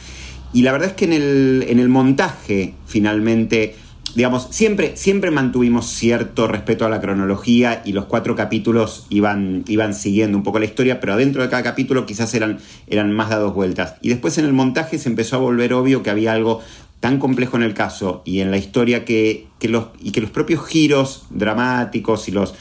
Y 0.52 0.62
la 0.62 0.72
verdad 0.72 0.88
es 0.90 0.94
que 0.94 1.04
en 1.04 1.12
el, 1.78 1.88
montaje, 1.88 2.74
finalmente, 2.86 3.74
digamos, 4.14 4.48
siempre, 4.50 4.96
siempre 4.96 5.30
mantuvimos 5.30 5.86
cierto 5.86 6.48
respeto 6.48 6.86
a 6.86 6.88
la 6.88 7.00
cronología 7.00 7.82
y 7.84 7.92
los 7.92 8.06
cuatro 8.06 8.34
capítulos 8.36 9.06
iban, 9.10 9.64
iban 9.68 9.92
siguiendo 9.92 10.38
un 10.38 10.44
poco 10.44 10.58
la 10.58 10.64
historia, 10.64 10.98
pero 10.98 11.12
adentro 11.12 11.42
de 11.42 11.50
cada 11.50 11.62
capítulo 11.62 12.06
quizás 12.06 12.32
eran, 12.34 12.58
eran 12.86 13.12
más 13.12 13.28
dados 13.28 13.54
vueltas. 13.54 13.96
Y 14.00 14.08
después 14.08 14.38
en 14.38 14.46
el 14.46 14.52
montaje 14.54 14.98
se 14.98 15.08
empezó 15.08 15.36
a 15.36 15.40
volver 15.40 15.74
obvio 15.74 16.02
que 16.02 16.10
había 16.10 16.32
algo 16.32 16.62
tan 17.00 17.18
complejo 17.18 17.56
en 17.56 17.62
el 17.62 17.74
caso 17.74 18.22
y 18.24 18.40
en 18.40 18.50
la 18.50 18.56
historia 18.56 19.04
que, 19.04 19.46
los, 19.62 19.86
y 20.00 20.12
que 20.12 20.20
los 20.20 20.30
propios 20.30 20.66
giros 20.66 21.26
dramáticos 21.30 22.28
y 22.28 22.32
los, 22.32 22.54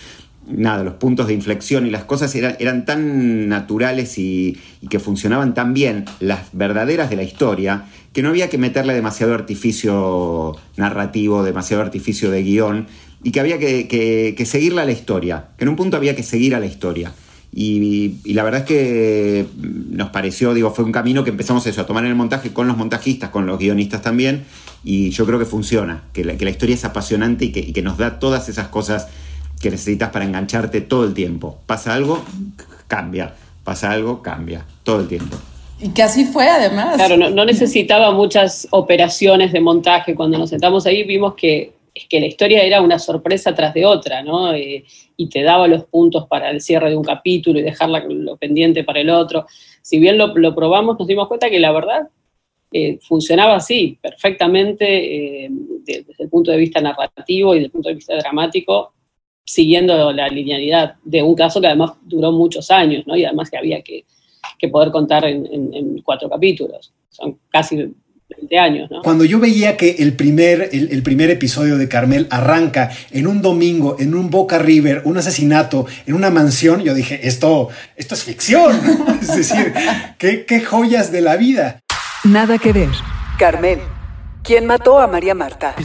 nada, 0.48 0.84
los 0.84 0.96
puntos 0.96 1.28
de 1.28 1.34
inflexión 1.34 1.86
y 1.86 1.90
las 1.90 2.06
cosas 2.06 2.34
eran, 2.36 2.56
eran 2.60 2.86
tan 2.86 3.48
naturales 3.48 4.18
y, 4.18 4.58
que 4.90 5.00
funcionaban 5.00 5.54
tan 5.54 5.74
bien, 5.74 6.06
las 6.20 6.50
verdaderas 6.54 7.10
de 7.10 7.16
la 7.16 7.24
historia, 7.24 7.86
que 8.14 8.22
no 8.22 8.30
había 8.30 8.50
que 8.50 8.58
meterle 8.58 8.94
demasiado 8.94 9.34
artificio 9.34 10.56
narrativo, 10.78 11.44
demasiado 11.44 11.82
artificio 11.82 12.32
de 12.32 12.44
guion, 12.44 12.88
y 13.24 13.32
que 13.32 13.40
había 13.40 13.58
que, 13.58 13.88
que, 13.88 14.46
seguirla 14.46 14.84
a 14.84 14.86
la 14.86 14.92
historia, 14.92 15.48
que 15.58 15.66
en 15.66 15.70
un 15.70 15.76
punto 15.76 15.98
había 15.98 16.16
que 16.16 16.24
seguir 16.24 16.54
a 16.54 16.60
la 16.60 16.68
historia. 16.68 17.12
Y, 17.52 18.18
la 18.34 18.44
verdad 18.44 18.62
es 18.62 18.68
que 18.68 19.46
nos 19.90 20.10
pareció, 20.10 20.54
digo, 20.54 20.72
fue 20.72 20.86
un 20.86 20.92
camino 20.92 21.24
que 21.24 21.32
empezamos 21.32 21.66
eso, 21.66 21.82
a 21.82 21.86
tomar 21.88 22.04
en 22.04 22.12
el 22.12 22.16
montaje 22.16 22.54
con 22.54 22.68
los 22.68 22.78
montajistas, 22.78 23.30
con 23.32 23.48
los 23.48 23.58
guionistas 23.58 24.02
también, 24.02 24.44
y 24.84 25.10
yo 25.10 25.26
creo 25.26 25.40
que 25.40 25.46
funciona, 25.46 26.04
que 26.14 26.24
la, 26.24 26.38
que 26.38 26.46
la 26.46 26.52
historia 26.52 26.76
es 26.76 26.86
apasionante 26.86 27.46
y 27.46 27.52
que, 27.52 27.62
y 27.62 27.74
que 27.74 27.82
nos 27.82 27.98
da 27.98 28.20
todas 28.20 28.50
esas 28.50 28.68
cosas 28.68 29.08
que 29.66 29.72
necesitas 29.72 30.12
para 30.12 30.26
engancharte 30.26 30.82
todo 30.82 31.06
el 31.06 31.16
tiempo. 31.16 31.58
Pasa 31.66 31.96
algo, 31.96 32.24
cambia. 32.86 33.34
Pasa 33.64 33.90
algo, 33.90 34.22
cambia. 34.22 34.64
Todo 34.84 35.00
el 35.00 35.08
tiempo. 35.08 35.38
Y 35.82 35.90
que 35.90 36.04
así 36.04 36.26
fue 36.26 36.48
además. 36.48 36.98
Claro, 36.98 37.18
no, 37.18 37.46
necesitaba 37.46 38.12
muchas 38.12 38.68
operaciones 38.70 39.52
de 39.52 39.62
montaje. 39.62 40.14
Cuando 40.14 40.38
nos 40.38 40.52
sentamos 40.52 40.86
ahí 40.86 41.02
vimos 41.02 41.34
que, 41.34 41.74
que 42.08 42.20
la 42.20 42.28
historia 42.28 42.62
era 42.62 42.80
una 42.80 43.00
sorpresa 43.00 43.56
tras 43.56 43.74
de 43.74 43.88
otra, 43.88 44.22
¿no? 44.22 44.54
Eh, 44.54 44.86
y 45.18 45.30
te 45.30 45.42
daba 45.42 45.68
los 45.68 45.86
puntos 45.86 46.28
para 46.28 46.52
el 46.52 46.62
cierre 46.62 46.92
de 46.92 46.98
un 46.98 47.04
capítulo 47.04 47.58
y 47.58 47.64
dejarla 47.64 48.06
lo 48.08 48.38
pendiente 48.38 48.84
para 48.84 49.00
el 49.00 49.10
otro. 49.10 49.48
Si 49.82 49.98
bien 49.98 50.20
lo, 50.20 50.32
probamos, 50.54 51.00
nos 51.00 51.08
dimos 51.08 51.28
cuenta 51.28 51.50
que 51.50 51.60
la 51.60 51.72
verdad 51.72 52.08
eh, 52.72 53.00
funcionaba 53.02 53.56
así, 53.56 53.98
perfectamente, 54.00 55.46
eh, 55.46 55.50
desde 55.50 56.06
el 56.20 56.30
punto 56.30 56.52
de 56.52 56.58
vista 56.58 56.80
narrativo 56.82 57.56
y 57.56 57.58
desde 57.58 57.66
el 57.66 57.72
punto 57.72 57.90
de 57.90 57.96
vista 57.96 58.16
dramático, 58.16 58.92
siguiendo 59.46 60.12
la 60.12 60.28
linealidad 60.28 60.96
de 61.04 61.22
un 61.22 61.36
caso 61.36 61.62
que 61.62 61.68
además 61.68 61.92
duró 62.04 62.32
muchos 62.32 62.72
años, 62.72 63.06
¿no? 63.06 63.16
Y 63.16 63.24
además 63.24 63.50
que 63.50 63.58
había 63.58 63.82
que, 63.82 64.06
poder 64.72 64.90
contar 64.92 65.24
en, 65.26 66.02
cuatro 66.04 66.28
capítulos. 66.28 66.92
Son 67.12 67.38
casi 67.52 67.94
20 68.38 68.58
años, 68.58 68.90
¿no? 68.90 69.04
Cuando 69.04 69.24
yo 69.24 69.40
veía 69.40 69.78
que 69.78 69.98
el 70.00 70.16
primer, 70.16 70.70
el, 70.72 71.04
primer 71.04 71.30
episodio 71.30 71.78
de 71.78 71.88
Carmel 71.88 72.26
arranca 72.32 72.90
en 73.12 73.28
un 73.28 73.44
domingo, 73.44 73.96
en 74.00 74.16
un 74.16 74.32
Boca 74.32 74.58
River, 74.58 75.04
un 75.06 75.20
asesinato, 75.20 75.86
en 76.08 76.16
una 76.16 76.32
mansión, 76.32 76.84
yo 76.84 76.96
dije, 76.96 77.28
esto, 77.28 77.70
esto 77.96 78.16
es 78.16 78.24
ficción. 78.24 78.76
es 79.22 79.36
decir, 79.38 79.72
¿qué, 80.18 80.46
qué 80.46 80.62
joyas 80.62 81.12
de 81.12 81.22
la 81.22 81.38
vida. 81.38 81.80
Nada 82.24 82.58
que 82.58 82.74
ver. 82.74 82.90
Carmel. 83.38 83.80
¿Quién 84.44 84.66
mató 84.66 85.00
a 85.00 85.08
María 85.08 85.36
Marta? 85.36 85.76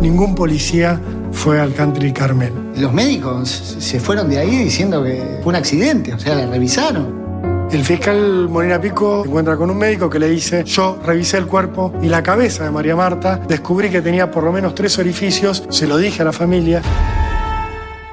Ningún 0.00 0.34
policía 0.34 1.00
fue 1.46 1.60
al 1.60 1.74
country 1.74 2.12
Carmel. 2.12 2.52
Los 2.76 2.92
médicos 2.92 3.48
se 3.78 4.00
fueron 4.00 4.28
de 4.28 4.40
ahí 4.40 4.64
diciendo 4.64 5.04
que 5.04 5.38
fue 5.44 5.50
un 5.50 5.54
accidente, 5.54 6.12
o 6.12 6.18
sea, 6.18 6.34
la 6.34 6.44
revisaron. 6.46 7.68
El 7.70 7.84
fiscal 7.84 8.48
Molina 8.48 8.80
Pico 8.80 9.22
se 9.22 9.28
encuentra 9.28 9.56
con 9.56 9.70
un 9.70 9.78
médico 9.78 10.10
que 10.10 10.18
le 10.18 10.28
dice, 10.28 10.64
yo 10.64 11.00
revisé 11.06 11.38
el 11.38 11.46
cuerpo 11.46 11.94
y 12.02 12.08
la 12.08 12.24
cabeza 12.24 12.64
de 12.64 12.72
María 12.72 12.96
Marta, 12.96 13.40
descubrí 13.46 13.90
que 13.90 14.02
tenía 14.02 14.28
por 14.28 14.42
lo 14.42 14.50
menos 14.50 14.74
tres 14.74 14.98
orificios, 14.98 15.62
se 15.68 15.86
lo 15.86 15.98
dije 15.98 16.22
a 16.22 16.24
la 16.24 16.32
familia. 16.32 16.82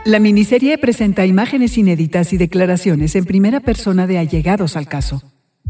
La 0.05 0.19
miniserie 0.19 0.77
presenta 0.77 1.25
imágenes 1.25 1.75
inéditas 1.75 2.33
y 2.33 2.37
declaraciones 2.37 3.15
en 3.15 3.25
primera 3.25 3.61
persona 3.61 4.05
de 4.05 4.19
allegados 4.19 4.77
al 4.77 4.87
caso. 4.87 5.23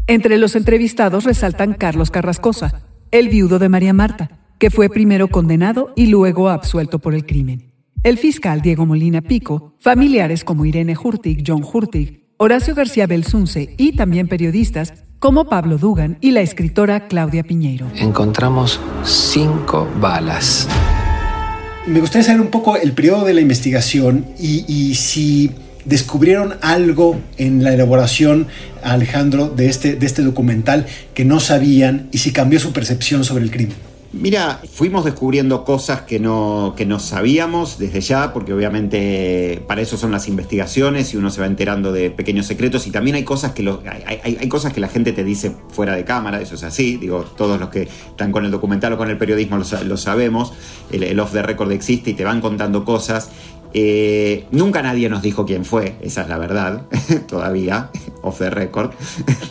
Entre 0.06 0.36
los 0.36 0.54
entrevistados 0.54 1.24
resaltan 1.24 1.72
Carlos 1.72 2.10
Carrascosa, 2.10 2.82
el 3.10 3.30
viudo 3.30 3.58
de 3.58 3.70
María 3.70 3.94
Marta, 3.94 4.43
que 4.58 4.70
fue 4.70 4.88
primero 4.88 5.28
condenado 5.28 5.92
y 5.96 6.06
luego 6.06 6.48
absuelto 6.48 6.98
por 6.98 7.14
el 7.14 7.26
crimen. 7.26 7.72
El 8.02 8.18
fiscal 8.18 8.60
Diego 8.60 8.84
Molina 8.84 9.22
Pico, 9.22 9.74
familiares 9.80 10.44
como 10.44 10.64
Irene 10.66 10.96
Hurtig, 10.96 11.42
John 11.46 11.64
Hurtig, 11.64 12.24
Horacio 12.36 12.74
García 12.74 13.06
Belsunce 13.06 13.74
y 13.78 13.92
también 13.96 14.28
periodistas 14.28 14.92
como 15.18 15.48
Pablo 15.48 15.78
Dugan 15.78 16.18
y 16.20 16.32
la 16.32 16.42
escritora 16.42 17.08
Claudia 17.08 17.44
Piñeiro. 17.44 17.86
Encontramos 17.96 18.78
cinco 19.04 19.88
balas. 20.00 20.68
Me 21.86 22.00
gustaría 22.00 22.26
saber 22.26 22.42
un 22.42 22.48
poco 22.48 22.76
el 22.76 22.92
periodo 22.92 23.24
de 23.24 23.32
la 23.32 23.40
investigación 23.40 24.26
y, 24.38 24.94
si 24.96 25.50
descubrieron 25.86 26.54
algo 26.60 27.20
en 27.38 27.62
la 27.64 27.72
elaboración, 27.72 28.48
Alejandro, 28.82 29.48
de 29.48 29.68
este, 29.68 29.96
de 29.96 30.04
este 30.04 30.22
documental 30.22 30.86
que 31.14 31.24
no 31.24 31.40
sabían 31.40 32.08
y 32.10 32.18
si 32.18 32.32
cambió 32.32 32.60
su 32.60 32.72
percepción 32.72 33.24
sobre 33.24 33.44
el 33.44 33.50
crimen. 33.50 33.93
Mira, 34.20 34.60
fuimos 34.72 35.04
descubriendo 35.04 35.64
cosas 35.64 36.02
que 36.02 36.20
no, 36.20 36.74
que 36.76 36.86
no 36.86 37.00
sabíamos 37.00 37.78
desde 37.78 38.00
ya, 38.00 38.32
porque 38.32 38.52
obviamente 38.52 39.60
para 39.66 39.80
eso 39.80 39.96
son 39.96 40.12
las 40.12 40.28
investigaciones 40.28 41.12
y 41.12 41.16
uno 41.16 41.30
se 41.30 41.40
va 41.40 41.46
enterando 41.46 41.92
de 41.92 42.10
pequeños 42.10 42.46
secretos. 42.46 42.86
Y 42.86 42.92
también 42.92 43.16
hay 43.16 43.24
cosas 43.24 43.52
que, 43.52 43.68
hay, 44.06 44.48
cosas 44.48 44.72
que 44.72 44.80
la 44.80 44.86
gente 44.86 45.12
te 45.12 45.24
dice 45.24 45.52
fuera 45.68 45.96
de 45.96 46.04
cámara, 46.04 46.40
eso 46.40 46.54
es 46.54 46.62
así, 46.62 46.96
digo, 46.96 47.24
todos 47.36 47.58
los 47.58 47.70
que 47.70 47.82
están 47.82 48.30
con 48.30 48.44
el 48.44 48.52
documental 48.52 48.92
o 48.92 48.98
con 48.98 49.10
el 49.10 49.18
periodismo 49.18 49.58
lo, 49.58 49.96
sabemos, 49.96 50.52
el, 50.92 51.18
off 51.18 51.32
the 51.32 51.42
record 51.42 51.72
existe 51.72 52.10
y 52.10 52.14
te 52.14 52.24
van 52.24 52.40
contando 52.40 52.84
cosas. 52.84 53.30
Eh, 53.72 54.46
nunca 54.52 54.80
nadie 54.82 55.08
nos 55.08 55.22
dijo 55.22 55.44
quién 55.44 55.64
fue, 55.64 55.96
esa 56.00 56.22
es 56.22 56.28
la 56.28 56.38
verdad, 56.38 56.86
todavía, 57.26 57.90
off 58.22 58.38
the 58.38 58.50
record, 58.50 58.92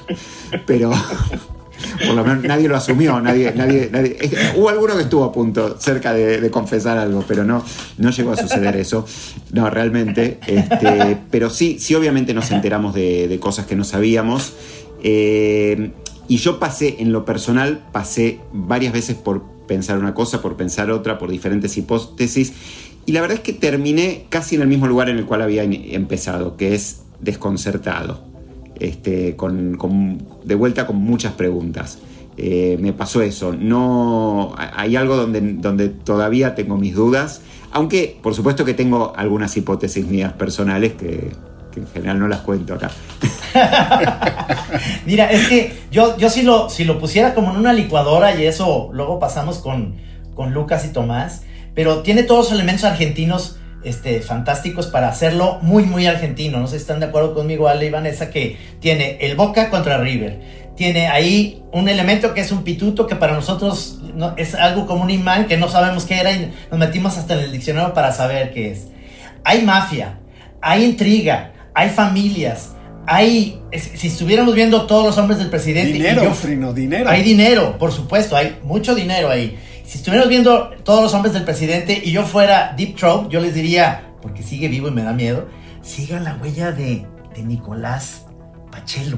pero... 0.65 0.93
Por 2.05 2.15
lo 2.15 2.23
menos 2.23 2.43
nadie 2.43 2.67
lo 2.67 2.75
asumió, 2.75 3.19
nadie, 3.19 3.53
nadie, 3.55 3.89
hubo 4.55 4.69
alguno 4.69 4.95
que 4.95 5.03
estuvo 5.03 5.23
a 5.23 5.31
punto, 5.31 5.77
cerca 5.79 6.13
de, 6.13 6.49
confesar 6.51 6.97
algo, 6.97 7.23
pero 7.27 7.43
no, 7.43 7.63
no 7.97 8.09
llegó 8.11 8.33
a 8.33 8.37
suceder 8.37 8.75
eso. 8.75 9.05
No, 9.51 9.69
realmente. 9.69 10.39
Este, 10.45 11.17
pero 11.31 11.49
sí, 11.49 11.77
sí, 11.79 11.95
obviamente 11.95 12.33
nos 12.33 12.51
enteramos 12.51 12.93
de, 12.93 13.37
cosas 13.41 13.65
que 13.65 13.75
no 13.75 13.83
sabíamos. 13.83 14.53
Eh, 15.03 15.91
y 16.27 16.37
yo 16.37 16.59
pasé, 16.59 16.97
en 16.99 17.11
lo 17.11 17.25
personal, 17.25 17.83
pasé 17.91 18.39
varias 18.53 18.93
veces 18.93 19.15
por 19.15 19.43
pensar 19.67 19.97
una 19.97 20.13
cosa, 20.13 20.41
por 20.41 20.55
pensar 20.55 20.91
otra, 20.91 21.17
por 21.17 21.29
diferentes 21.29 21.77
hipótesis. 21.77 22.53
Y 23.05 23.11
la 23.11 23.21
verdad 23.21 23.37
es 23.37 23.43
que 23.43 23.53
terminé 23.53 24.25
casi 24.29 24.55
en 24.55 24.61
el 24.61 24.67
mismo 24.67 24.87
lugar 24.87 25.09
en 25.09 25.17
el 25.17 25.25
cual 25.25 25.41
había 25.41 25.63
empezado, 25.63 26.55
que 26.55 26.75
es 26.75 27.01
desconcertado 27.19 28.32
este, 28.83 29.35
con, 29.35 30.27
de 30.43 30.55
vuelta 30.55 30.85
con 30.85 30.97
muchas 30.97 31.33
preguntas. 31.33 31.99
Eh, 32.35 32.77
me 32.79 32.93
pasó 32.93 33.21
eso. 33.21 33.53
No, 33.53 34.53
hay 34.57 34.95
algo 34.95 35.15
donde, 35.15 35.41
donde 35.53 35.89
todavía 35.89 36.55
tengo 36.55 36.77
mis 36.77 36.95
dudas, 36.95 37.41
aunque 37.71 38.19
por 38.21 38.33
supuesto 38.33 38.65
que 38.65 38.73
tengo 38.73 39.13
algunas 39.15 39.55
hipótesis 39.55 40.05
mías 40.05 40.33
personales 40.33 40.93
que, 40.93 41.31
en 41.75 41.87
general 41.87 42.19
no 42.19 42.27
las 42.27 42.41
cuento 42.41 42.75
acá. 42.75 42.91
Mira, 45.05 45.31
es 45.31 45.47
que 45.47 45.73
yo, 45.91 46.17
yo 46.17 46.29
si, 46.29 46.43
lo, 46.43 46.69
si 46.69 46.83
lo 46.83 46.99
pusiera 46.99 47.33
como 47.33 47.51
en 47.51 47.57
una 47.57 47.73
licuadora 47.73 48.35
y 48.39 48.45
eso 48.45 48.89
luego 48.93 49.17
pasamos 49.19 49.57
con, 49.59 49.95
con 50.35 50.53
Lucas 50.53 50.85
y 50.85 50.89
Tomás, 50.89 51.43
pero 51.73 52.01
tiene 52.01 52.23
todos 52.23 52.45
los 52.45 52.53
elementos 52.53 52.83
argentinos 52.83 53.57
este, 53.83 54.21
fantásticos 54.21 54.87
para 54.87 55.09
hacerlo 55.09 55.59
muy, 55.61 55.83
muy 55.83 56.05
argentino. 56.05 56.59
No 56.59 56.67
sé 56.67 56.77
si 56.77 56.81
están 56.81 56.99
de 56.99 57.07
acuerdo 57.07 57.33
conmigo, 57.33 57.67
Ale 57.67 57.87
y 57.87 57.89
Vanessa, 57.89 58.29
que 58.29 58.57
tiene 58.79 59.17
el 59.21 59.35
Boca 59.35 59.69
contra 59.69 59.97
River. 59.97 60.63
Tiene 60.75 61.07
ahí 61.07 61.61
un 61.71 61.87
elemento 61.87 62.33
que 62.33 62.41
es 62.41 62.51
un 62.51 62.63
pituto 62.63 63.05
que 63.05 63.15
para 63.15 63.33
nosotros 63.33 63.99
no, 64.15 64.33
es 64.37 64.55
algo 64.55 64.87
como 64.87 65.03
un 65.03 65.11
imán 65.11 65.47
que 65.47 65.57
no 65.57 65.69
sabemos 65.69 66.05
qué 66.05 66.19
era 66.19 66.31
y 66.31 66.51
nos 66.71 66.79
metimos 66.79 67.17
hasta 67.17 67.35
en 67.35 67.41
el 67.41 67.51
diccionario 67.51 67.93
para 67.93 68.11
saber 68.11 68.53
qué 68.53 68.71
es. 68.71 68.87
Hay 69.43 69.61
mafia, 69.61 70.19
hay 70.61 70.83
intriga, 70.83 71.51
hay 71.75 71.89
familias, 71.89 72.71
hay, 73.05 73.59
si 73.71 74.07
estuviéramos 74.07 74.55
viendo 74.55 74.85
todos 74.87 75.05
los 75.05 75.17
hombres 75.17 75.37
del 75.37 75.49
presidente. 75.49 75.93
Dinero, 75.93 76.33
Frino, 76.33 76.73
dinero. 76.73 77.09
Hay 77.09 77.21
dinero, 77.21 77.77
por 77.77 77.91
supuesto, 77.91 78.35
hay 78.35 78.57
mucho 78.63 78.95
dinero 78.95 79.29
ahí 79.29 79.57
si 79.93 79.99
estuviéramos 79.99 80.29
viendo 80.29 80.71
todos 80.83 81.03
los 81.03 81.13
hombres 81.13 81.35
del 81.35 81.43
presidente 81.43 82.01
y 82.03 82.11
yo 82.11 82.23
fuera 82.23 82.73
Deep 82.75 82.95
Throat, 82.95 83.29
yo 83.29 83.39
les 83.39 83.53
diría, 83.53 84.09
porque 84.23 84.41
sigue 84.41 84.67
vivo 84.67 84.87
y 84.87 84.91
me 84.91 85.03
da 85.03 85.13
miedo, 85.13 85.47
sigan 85.83 86.23
la 86.23 86.33
huella 86.41 86.71
de, 86.71 87.05
de 87.35 87.43
Nicolás 87.43 88.25
Pachelo. 88.71 89.17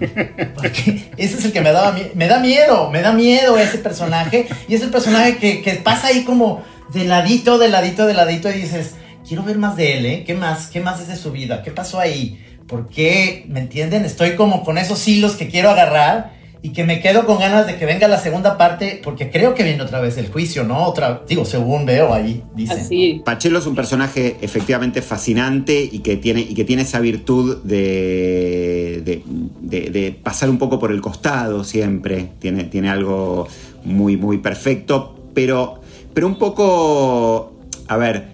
Porque 0.53 1.11
ese 1.17 1.37
es 1.37 1.45
el 1.45 1.53
que 1.53 1.61
me, 1.61 1.71
daba, 1.71 1.95
me 2.13 2.27
da 2.27 2.39
miedo, 2.39 2.89
me 2.91 3.01
da 3.01 3.13
miedo 3.13 3.57
ese 3.57 3.77
personaje. 3.77 4.49
Y 4.67 4.75
es 4.75 4.81
el 4.81 4.89
personaje 4.89 5.37
que, 5.37 5.61
que 5.61 5.75
pasa 5.75 6.07
ahí 6.07 6.25
como 6.25 6.61
de 6.91 7.05
ladito, 7.05 7.57
de 7.57 7.69
ladito, 7.69 8.05
de 8.05 8.13
ladito 8.13 8.49
y 8.49 8.55
dices, 8.55 8.95
quiero 9.25 9.43
ver 9.43 9.57
más 9.57 9.77
de 9.77 9.97
él, 9.97 10.05
¿eh? 10.05 10.23
¿Qué 10.27 10.33
más? 10.33 10.67
¿Qué 10.67 10.81
más 10.81 10.99
es 10.99 11.07
de 11.07 11.15
su 11.15 11.31
vida? 11.31 11.63
¿Qué 11.63 11.71
pasó 11.71 12.01
ahí? 12.01 12.45
¿Por 12.67 12.89
qué? 12.89 13.45
¿Me 13.47 13.61
entienden? 13.61 14.03
Estoy 14.03 14.35
como 14.35 14.65
con 14.65 14.77
esos 14.77 15.07
hilos 15.07 15.37
que 15.37 15.47
quiero 15.47 15.69
agarrar 15.69 16.33
y 16.65 16.69
que 16.69 16.83
me 16.83 16.99
quedo 16.99 17.27
con 17.27 17.37
ganas 17.37 17.67
de 17.67 17.77
que 17.77 17.85
venga 17.85 18.07
la 18.07 18.17
segunda 18.17 18.57
parte, 18.57 18.99
porque 19.03 19.29
creo 19.29 19.53
que 19.53 19.61
viene 19.61 19.83
otra 19.83 20.01
vez 20.01 20.17
el 20.17 20.29
juicio, 20.29 20.63
¿no? 20.63 20.83
Otra, 20.85 21.21
digo, 21.29 21.45
según 21.45 21.85
veo 21.85 22.11
ahí, 22.11 22.41
dice. 22.55 23.21
Pachelo 23.23 23.59
es 23.59 23.67
un 23.67 23.75
personaje 23.75 24.37
efectivamente 24.41 25.03
fascinante 25.03 25.79
y 25.79 25.99
que 25.99 26.17
tiene, 26.17 26.41
y 26.41 26.55
que 26.55 26.63
tiene 26.63 26.81
esa 26.81 26.99
virtud 27.01 27.57
de, 27.61 29.21
de, 29.61 30.19
pasar 30.23 30.49
un 30.49 30.57
poco 30.57 30.79
por 30.79 30.89
el 30.89 31.01
costado 31.01 31.63
siempre. 31.63 32.31
Tiene, 32.39 32.63
tiene 32.63 32.89
algo 32.89 33.47
muy, 33.83 34.17
muy 34.17 34.39
perfecto, 34.39 35.29
pero, 35.35 35.81
pero 36.15 36.25
un 36.25 36.39
poco, 36.39 37.53
a 37.87 37.95
ver, 37.95 38.29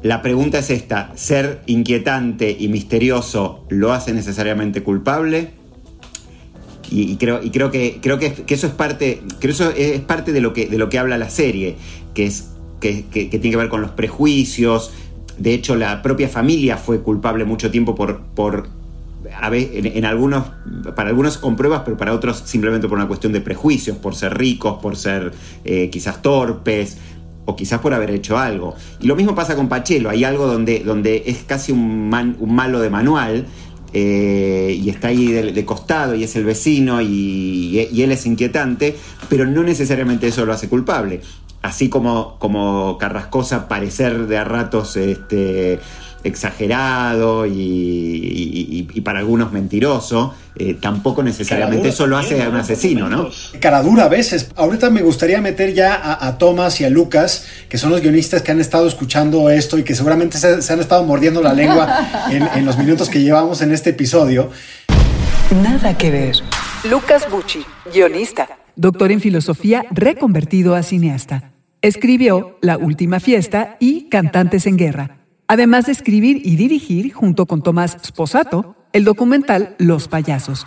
la 0.00 0.22
pregunta 0.22 0.60
es 0.60 0.70
esta, 0.70 1.12
¿ser 1.16 1.60
inquietante 1.66 2.56
y 2.58 2.68
misterioso 2.68 3.66
lo 3.68 3.92
hace 3.92 4.14
necesariamente 4.14 4.82
culpable? 4.82 5.57
Y, 6.90 7.16
creo, 7.16 7.40
y 7.42 7.50
creo, 7.50 7.70
que, 7.70 7.98
creo 8.00 8.18
que, 8.18 8.44
eso 8.48 8.66
es 8.66 8.72
parte, 8.72 9.20
creo 9.40 9.52
eso 9.52 9.70
es 9.70 10.00
parte 10.00 10.32
de 10.32 10.40
lo 10.40 10.52
que, 10.52 10.66
de 10.66 10.78
lo 10.78 10.88
que 10.88 10.98
habla 10.98 11.18
la 11.18 11.28
serie, 11.28 11.76
que, 12.14 12.26
es, 12.26 12.48
que, 12.80 13.02
tiene 13.12 13.50
que 13.50 13.56
ver 13.56 13.68
con 13.68 13.82
los 13.82 13.90
prejuicios. 13.90 14.92
De 15.36 15.54
hecho, 15.54 15.76
la 15.76 16.02
propia 16.02 16.28
familia 16.28 16.76
fue 16.76 17.02
culpable 17.02 17.44
mucho 17.44 17.70
tiempo 17.70 17.94
por, 17.94 18.20
por 18.34 18.68
en, 19.52 20.04
algunos, 20.04 20.44
para 20.96 21.10
algunos 21.10 21.38
con 21.38 21.56
pruebas, 21.56 21.82
pero 21.84 21.96
para 21.96 22.14
otros 22.14 22.42
simplemente 22.44 22.88
por 22.88 22.98
una 22.98 23.06
cuestión 23.06 23.32
de 23.32 23.40
prejuicios, 23.40 23.96
por 23.98 24.14
ser 24.14 24.36
ricos, 24.36 24.80
por 24.80 24.96
ser 24.96 25.32
eh, 25.64 25.90
quizás 25.90 26.22
torpes, 26.22 26.98
o 27.44 27.56
quizás 27.56 27.80
por 27.80 27.94
haber 27.94 28.10
hecho 28.10 28.36
algo. 28.36 28.74
Y 29.00 29.06
lo 29.06 29.16
mismo 29.16 29.34
pasa 29.34 29.56
con 29.56 29.68
Pachelo, 29.68 30.10
hay 30.10 30.22
algo 30.22 30.46
donde, 30.46 30.80
donde 30.80 31.24
es 31.26 31.38
casi 31.44 31.72
un, 31.72 32.36
un 32.38 32.54
malo 32.54 32.80
de 32.80 32.90
manual, 32.90 33.46
eh, 33.92 34.78
y 34.80 34.90
está 34.90 35.08
ahí 35.08 35.32
de, 35.32 35.64
costado 35.64 36.14
y 36.14 36.24
es 36.24 36.36
el 36.36 36.44
vecino 36.44 37.00
y, 37.00 37.78
él 37.78 38.12
es 38.12 38.26
inquietante, 38.26 38.96
pero 39.28 39.46
no 39.46 39.62
necesariamente 39.62 40.28
eso 40.28 40.44
lo 40.44 40.52
hace 40.52 40.68
culpable. 40.68 41.20
Así 41.60 41.88
como, 41.88 42.38
como 42.38 42.98
Carrascosa 42.98 43.66
parecer 43.66 44.26
de 44.28 44.38
a 44.38 44.44
ratos 44.44 44.96
este, 44.96 45.80
exagerado 46.24 47.46
y, 47.46 49.00
para 49.04 49.20
algunos 49.20 49.52
mentiroso, 49.52 50.34
eh, 50.56 50.76
tampoco 50.80 51.22
necesariamente 51.22 51.88
eso 51.88 52.06
lo 52.06 52.18
hace 52.18 52.42
a 52.42 52.48
un 52.48 52.56
asesino, 52.56 53.08
¿no? 53.08 53.30
Cara 53.60 53.82
dura 53.82 54.04
a 54.04 54.08
veces. 54.08 54.50
Ahorita 54.56 54.90
me 54.90 55.02
gustaría 55.02 55.40
meter 55.40 55.72
ya 55.72 56.18
a, 56.20 56.38
Thomas 56.38 56.80
y 56.80 56.84
a 56.84 56.90
Lucas, 56.90 57.46
que 57.68 57.78
son 57.78 57.90
los 57.90 58.00
guionistas 58.00 58.42
que 58.42 58.52
han 58.52 58.60
estado 58.60 58.86
escuchando 58.86 59.50
esto 59.50 59.78
y 59.78 59.84
que 59.84 59.94
seguramente 59.94 60.38
se, 60.38 60.72
han 60.72 60.80
estado 60.80 61.04
mordiendo 61.04 61.42
la 61.42 61.52
lengua 61.52 62.28
en, 62.30 62.66
los 62.66 62.76
minutos 62.76 63.08
que 63.08 63.22
llevamos 63.22 63.62
en 63.62 63.72
este 63.72 63.90
episodio. 63.90 64.50
Nada 65.62 65.96
que 65.96 66.10
ver. 66.10 66.36
Lucas 66.90 67.26
Bucci, 67.30 67.64
guionista, 67.92 68.48
doctor 68.76 69.10
en 69.12 69.20
filosofía 69.20 69.84
reconvertido 69.90 70.74
a 70.74 70.82
cineasta. 70.82 71.52
Escribió 71.80 72.58
La 72.60 72.76
Última 72.76 73.20
Fiesta 73.20 73.76
y 73.78 74.08
Cantantes 74.08 74.66
en 74.66 74.76
Guerra 74.76 75.17
además 75.48 75.86
de 75.86 75.92
escribir 75.92 76.42
y 76.44 76.56
dirigir, 76.56 77.12
junto 77.12 77.46
con 77.46 77.62
Tomás 77.62 77.96
Sposato, 78.04 78.76
el 78.92 79.04
documental 79.04 79.74
Los 79.78 80.06
Payasos. 80.06 80.64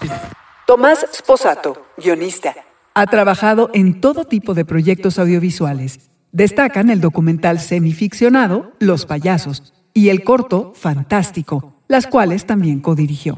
Tomás 0.67 1.05
Sposato, 1.13 1.85
guionista. 1.97 2.55
Ha 2.93 3.05
trabajado 3.05 3.69
en 3.73 4.01
todo 4.01 4.25
tipo 4.25 4.53
de 4.53 4.65
proyectos 4.65 5.17
audiovisuales. 5.17 6.09
Destacan 6.31 6.89
el 6.89 6.99
documental 6.99 7.59
semificcionado 7.59 8.73
Los 8.79 9.05
Payasos 9.05 9.73
y 9.93 10.09
el 10.09 10.23
corto 10.23 10.73
Fantástico, 10.75 11.83
las 11.87 12.07
cuales 12.07 12.45
también 12.45 12.79
codirigió. 12.79 13.37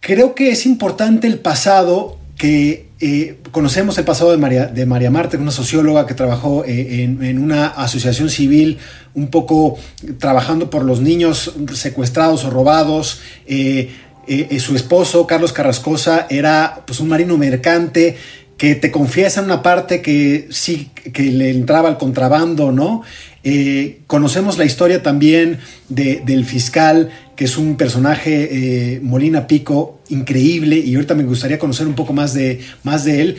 Creo 0.00 0.34
que 0.34 0.50
es 0.50 0.66
importante 0.66 1.26
el 1.26 1.40
pasado 1.40 2.18
que 2.36 2.85
eh, 2.98 3.40
conocemos 3.50 3.98
el 3.98 4.04
pasado 4.04 4.30
de 4.30 4.38
María, 4.38 4.66
de 4.66 4.86
María 4.86 5.10
Marta, 5.10 5.36
una 5.36 5.50
socióloga 5.50 6.06
que 6.06 6.14
trabajó 6.14 6.64
eh, 6.64 7.02
en, 7.02 7.38
una 7.38 7.66
asociación 7.66 8.30
civil, 8.30 8.78
un 9.14 9.28
poco 9.28 9.76
trabajando 10.18 10.70
por 10.70 10.82
los 10.82 11.00
niños 11.00 11.54
secuestrados 11.74 12.44
o 12.44 12.50
robados. 12.50 13.20
Eh, 13.46 13.90
su 14.58 14.74
esposo, 14.74 15.26
Carlos 15.26 15.52
Carrascosa, 15.52 16.26
era 16.30 16.82
pues, 16.86 16.98
un 17.00 17.08
marino 17.08 17.36
mercante 17.36 18.16
que 18.56 18.74
te 18.74 18.90
confiesa 18.90 19.40
en 19.40 19.46
una 19.46 19.62
parte 19.62 20.00
que 20.00 20.48
sí, 20.50 20.90
que 21.12 21.24
le 21.24 21.50
entraba 21.50 21.90
al 21.90 21.98
contrabando, 21.98 22.72
¿no? 22.72 23.02
conocemos 24.08 24.58
la 24.58 24.64
historia 24.64 25.04
también 25.04 25.60
del 25.88 26.44
fiscal 26.44 27.10
que 27.36 27.44
es 27.44 27.58
un 27.58 27.76
personaje, 27.76 28.94
eh, 28.96 29.00
Molina 29.02 29.46
Pico, 29.46 30.00
increíble, 30.08 30.76
y 30.78 30.94
ahorita 30.94 31.14
me 31.14 31.24
gustaría 31.24 31.58
conocer 31.58 31.86
un 31.86 31.94
poco 31.94 32.12
más 32.12 32.32
de, 32.32 32.60
más 32.82 33.04
de 33.04 33.20
él, 33.20 33.36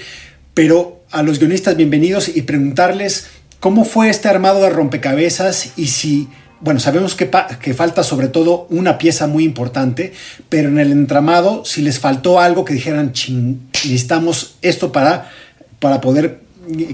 pero 0.53 1.01
a 1.11 1.23
los 1.23 1.39
guionistas 1.39 1.75
bienvenidos 1.75 2.35
y 2.35 2.43
preguntarles 2.43 3.27
cómo 3.59 3.85
fue 3.85 4.09
este 4.09 4.29
armado 4.29 4.61
de 4.61 4.69
rompecabezas 4.69 5.73
y 5.77 5.87
si, 5.87 6.27
bueno, 6.61 6.79
sabemos 6.79 7.15
que, 7.15 7.29
que 7.61 7.73
falta 7.73 8.03
sobre 8.03 8.27
todo 8.27 8.67
una 8.69 8.99
pieza 8.99 9.25
muy 9.25 9.43
importante, 9.43 10.13
pero 10.47 10.69
en 10.69 10.77
el 10.77 10.91
entramado, 10.91 11.65
si 11.65 11.81
les 11.81 11.99
faltó 11.99 12.39
algo 12.39 12.65
que 12.65 12.75
dijeran, 12.75 13.07
necesitamos 13.07 14.57
esto 14.61 14.91
para, 14.91 15.31
para 15.79 16.01
poder 16.01 16.41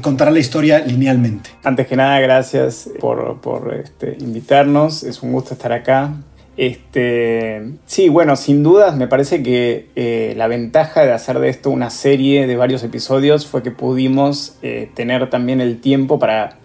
contar 0.02 0.32
la 0.32 0.40
historia 0.40 0.80
linealmente. 0.80 1.50
Antes 1.64 1.88
que 1.88 1.96
nada, 1.96 2.20
gracias 2.20 2.90
por, 3.00 3.42
por 3.42 3.74
este, 3.74 4.16
invitarnos, 4.20 5.04
es 5.04 5.22
un 5.22 5.34
gusto 5.34 5.54
estar 5.54 5.74
acá. 5.74 6.14
Este, 6.56 7.72
sí, 7.88 8.10
bueno, 8.10 8.36
sin 8.36 8.62
dudas 8.62 8.96
me 8.96 9.08
parece 9.08 9.42
que 9.42 9.90
eh, 9.96 10.34
la 10.38 10.48
ventaja 10.48 11.04
de 11.04 11.12
hacer 11.12 11.40
de 11.40 11.50
esto 11.50 11.72
una 11.72 11.90
serie 11.90 12.46
de 12.46 12.56
varios 12.56 12.84
episodios 12.84 13.48
fue 13.48 13.64
que 13.64 13.72
pudimos 13.72 14.58
eh, 14.62 14.90
tener 14.94 15.30
también 15.32 15.62
el 15.62 15.82
tiempo 15.82 16.20
para 16.20 16.60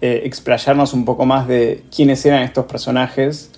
eh, 0.00 0.22
explayarnos 0.24 0.94
un 0.94 1.04
poco 1.04 1.26
más 1.26 1.46
de 1.46 1.82
quiénes 1.94 2.24
eran 2.24 2.42
estos 2.42 2.64
personajes 2.64 3.50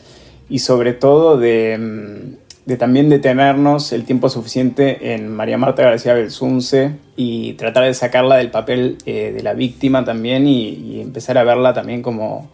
y 0.48 0.58
sobre 0.58 0.92
todo 0.92 1.38
de, 1.38 1.78
mm, 1.78 2.72
también 2.78 3.08
detenernos 3.08 3.92
el 3.92 4.04
tiempo 4.04 4.28
suficiente 4.28 5.14
en 5.14 5.28
María 5.28 5.56
Marta 5.56 5.84
García 5.84 6.14
Belsunce 6.14 6.96
y 7.14 7.52
tratar 7.52 7.84
de 7.84 7.94
sacarla 7.94 8.38
del 8.38 8.50
papel 8.50 8.98
de 9.04 9.40
la 9.40 9.54
víctima 9.54 10.04
también 10.04 10.48
y, 10.48 10.70
y, 10.70 11.00
empezar 11.00 11.38
a 11.38 11.44
verla 11.44 11.72
también 11.72 12.02
como, 12.02 12.50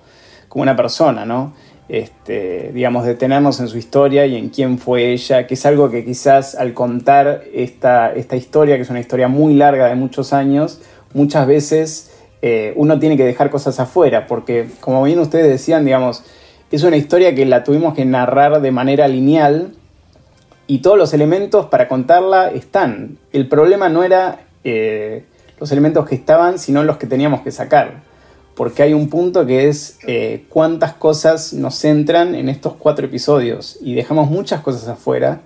como 0.49 0.63
una 0.63 0.77
persona, 0.77 1.25
¿no? 1.25 1.55
Este, 1.93 2.71
digamos, 2.73 3.05
detenernos 3.05 3.61
en 3.61 3.69
su 3.69 3.77
historia 3.77 4.25
y 4.25 4.35
en 4.35 4.49
quién 4.49 4.79
fue 4.79 5.13
ella, 5.13 5.47
que 5.47 5.53
es 5.53 5.67
algo 5.67 5.91
que 5.91 6.07
quizás 6.07 6.55
al 6.55 6.73
contar 6.73 7.45
esta, 7.53 8.15
esta 8.15 8.35
historia, 8.35 8.77
que 8.77 8.83
es 8.83 8.89
una 8.89 9.01
historia 9.01 9.29
muy 9.29 9.53
larga 9.53 9.89
de 9.89 9.95
muchos 9.95 10.33
años, 10.33 10.81
muchas 11.13 11.47
veces 11.47 12.11
eh, 12.41 12.73
uno 12.77 12.99
tiene 12.99 13.19
que 13.19 13.25
dejar 13.25 13.51
cosas 13.51 13.79
afuera, 13.79 14.27
porque 14.27 14.69
como 14.81 15.03
bien 15.03 15.19
ustedes 15.19 15.49
decían, 15.49 15.85
digamos, 15.85 16.25
es 16.71 16.83
una 16.83 16.97
historia 16.97 17.35
que 17.35 17.45
la 17.45 17.63
tuvimos 17.63 17.93
que 17.93 18.07
narrar 18.07 18.63
de 18.63 18.71
manera 18.71 19.07
lineal 19.07 19.75
y 20.67 20.79
todos 20.79 20.97
los 20.97 21.13
elementos 21.13 21.67
para 21.67 21.89
contarla 21.89 22.49
están. 22.49 23.19
El 23.35 23.49
problema 23.49 23.91
no 23.91 24.03
era 24.03 24.47
eh, 24.65 25.27
los 25.61 25.71
elementos 25.71 26.09
que 26.09 26.15
estaban, 26.15 26.59
sino 26.59 26.85
los 26.85 26.97
que 26.97 27.07
teníamos 27.07 27.43
que 27.43 27.51
sacar 27.51 28.12
porque 28.55 28.83
hay 28.83 28.93
un 28.93 29.09
punto 29.09 29.47
que 29.47 29.69
es 29.69 29.99
eh, 30.07 30.45
cuántas 30.49 30.95
cosas 30.95 31.53
nos 31.53 31.77
centran 31.77 32.35
en 32.35 32.49
estos 32.49 32.75
cuatro 32.75 33.07
episodios 33.07 33.79
y 33.81 33.95
dejamos 33.95 34.31
muchas 34.31 34.61
cosas 34.61 34.89
afuera 34.89 35.41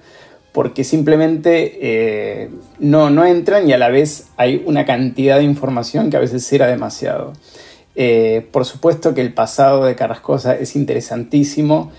porque 0.53 0.85
simplemente 0.85 1.79
eh, 1.81 2.51
no, 2.79 3.11
no 3.11 3.25
entran 3.25 3.69
y 3.69 3.73
a 3.73 3.79
la 3.79 3.91
vez 3.91 4.29
hay 4.37 4.63
una 4.67 4.87
cantidad 4.87 5.39
de 5.39 5.45
información 5.45 6.11
que 6.11 6.17
a 6.17 6.21
veces 6.21 6.51
era 6.53 6.67
demasiado. 6.67 7.35
Eh, 7.95 8.47
por 8.53 8.65
supuesto 8.65 9.15
que 9.15 9.21
el 9.21 9.33
pasado 9.33 9.85
de 9.85 9.95
Carrascosa 9.95 10.55
es 10.55 10.77
interesantísimo, 10.77 11.93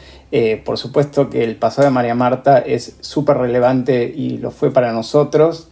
por 0.66 0.78
supuesto 0.78 1.30
que 1.30 1.44
el 1.44 1.56
pasado 1.56 1.88
de 1.88 1.94
María 1.94 2.14
Marta 2.14 2.58
es 2.60 2.98
súper 3.00 3.38
relevante 3.38 4.12
y 4.14 4.38
lo 4.38 4.52
fue 4.52 4.72
para 4.74 4.92
nosotros, 4.92 5.70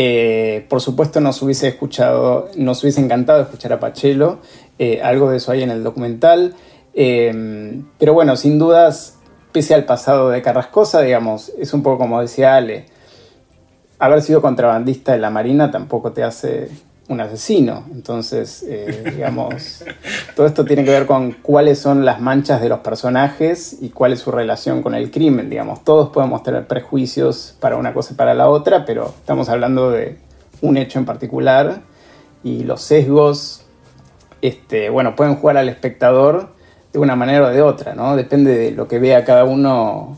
eh, 0.00 0.64
por 0.68 0.80
supuesto 0.80 1.20
nos 1.20 1.42
hubiese 1.42 1.66
escuchado, 1.66 2.48
nos 2.56 2.80
hubiese 2.84 3.00
encantado 3.00 3.42
escuchar 3.42 3.72
a 3.72 3.80
Pachelo, 3.80 4.38
eh, 4.78 5.00
algo 5.02 5.28
de 5.28 5.38
eso 5.38 5.50
hay 5.50 5.64
en 5.64 5.72
el 5.72 5.82
documental, 5.82 6.54
eh, 6.94 7.82
pero 7.98 8.14
bueno, 8.14 8.36
sin 8.36 8.60
dudas, 8.60 9.18
pese 9.50 9.74
al 9.74 9.86
pasado 9.86 10.30
de 10.30 10.40
Carrascosa, 10.40 11.02
digamos, 11.02 11.50
es 11.58 11.74
un 11.74 11.82
poco 11.82 11.98
como 11.98 12.20
decía 12.20 12.54
Ale, 12.54 12.86
haber 13.98 14.22
sido 14.22 14.40
contrabandista 14.40 15.14
de 15.14 15.18
la 15.18 15.30
Marina 15.30 15.72
tampoco 15.72 16.12
te 16.12 16.22
hace 16.22 16.68
un 17.08 17.20
asesino. 17.20 17.84
Entonces, 17.92 18.64
eh, 18.68 19.12
digamos, 19.16 19.84
todo 20.36 20.46
esto 20.46 20.64
tiene 20.64 20.84
que 20.84 20.90
ver 20.90 21.06
con 21.06 21.32
cuáles 21.32 21.78
son 21.78 22.04
las 22.04 22.20
manchas 22.20 22.60
de 22.60 22.68
los 22.68 22.80
personajes 22.80 23.76
y 23.80 23.88
cuál 23.90 24.12
es 24.12 24.20
su 24.20 24.30
relación 24.30 24.82
con 24.82 24.94
el 24.94 25.10
crimen. 25.10 25.50
Digamos, 25.50 25.84
todos 25.84 26.10
podemos 26.10 26.42
tener 26.42 26.66
prejuicios 26.66 27.56
para 27.60 27.76
una 27.76 27.92
cosa 27.92 28.12
y 28.12 28.16
para 28.16 28.34
la 28.34 28.48
otra, 28.48 28.84
pero 28.84 29.14
estamos 29.18 29.48
hablando 29.48 29.90
de 29.90 30.18
un 30.60 30.76
hecho 30.76 30.98
en 30.98 31.04
particular 31.04 31.80
y 32.42 32.64
los 32.64 32.82
sesgos, 32.82 33.62
este, 34.42 34.90
bueno, 34.90 35.16
pueden 35.16 35.36
jugar 35.36 35.56
al 35.56 35.68
espectador 35.68 36.54
de 36.92 36.98
una 36.98 37.16
manera 37.16 37.46
o 37.46 37.50
de 37.50 37.62
otra, 37.62 37.94
¿no? 37.94 38.16
Depende 38.16 38.56
de 38.56 38.70
lo 38.70 38.88
que 38.88 38.98
vea 38.98 39.24
cada 39.24 39.44
uno 39.44 40.16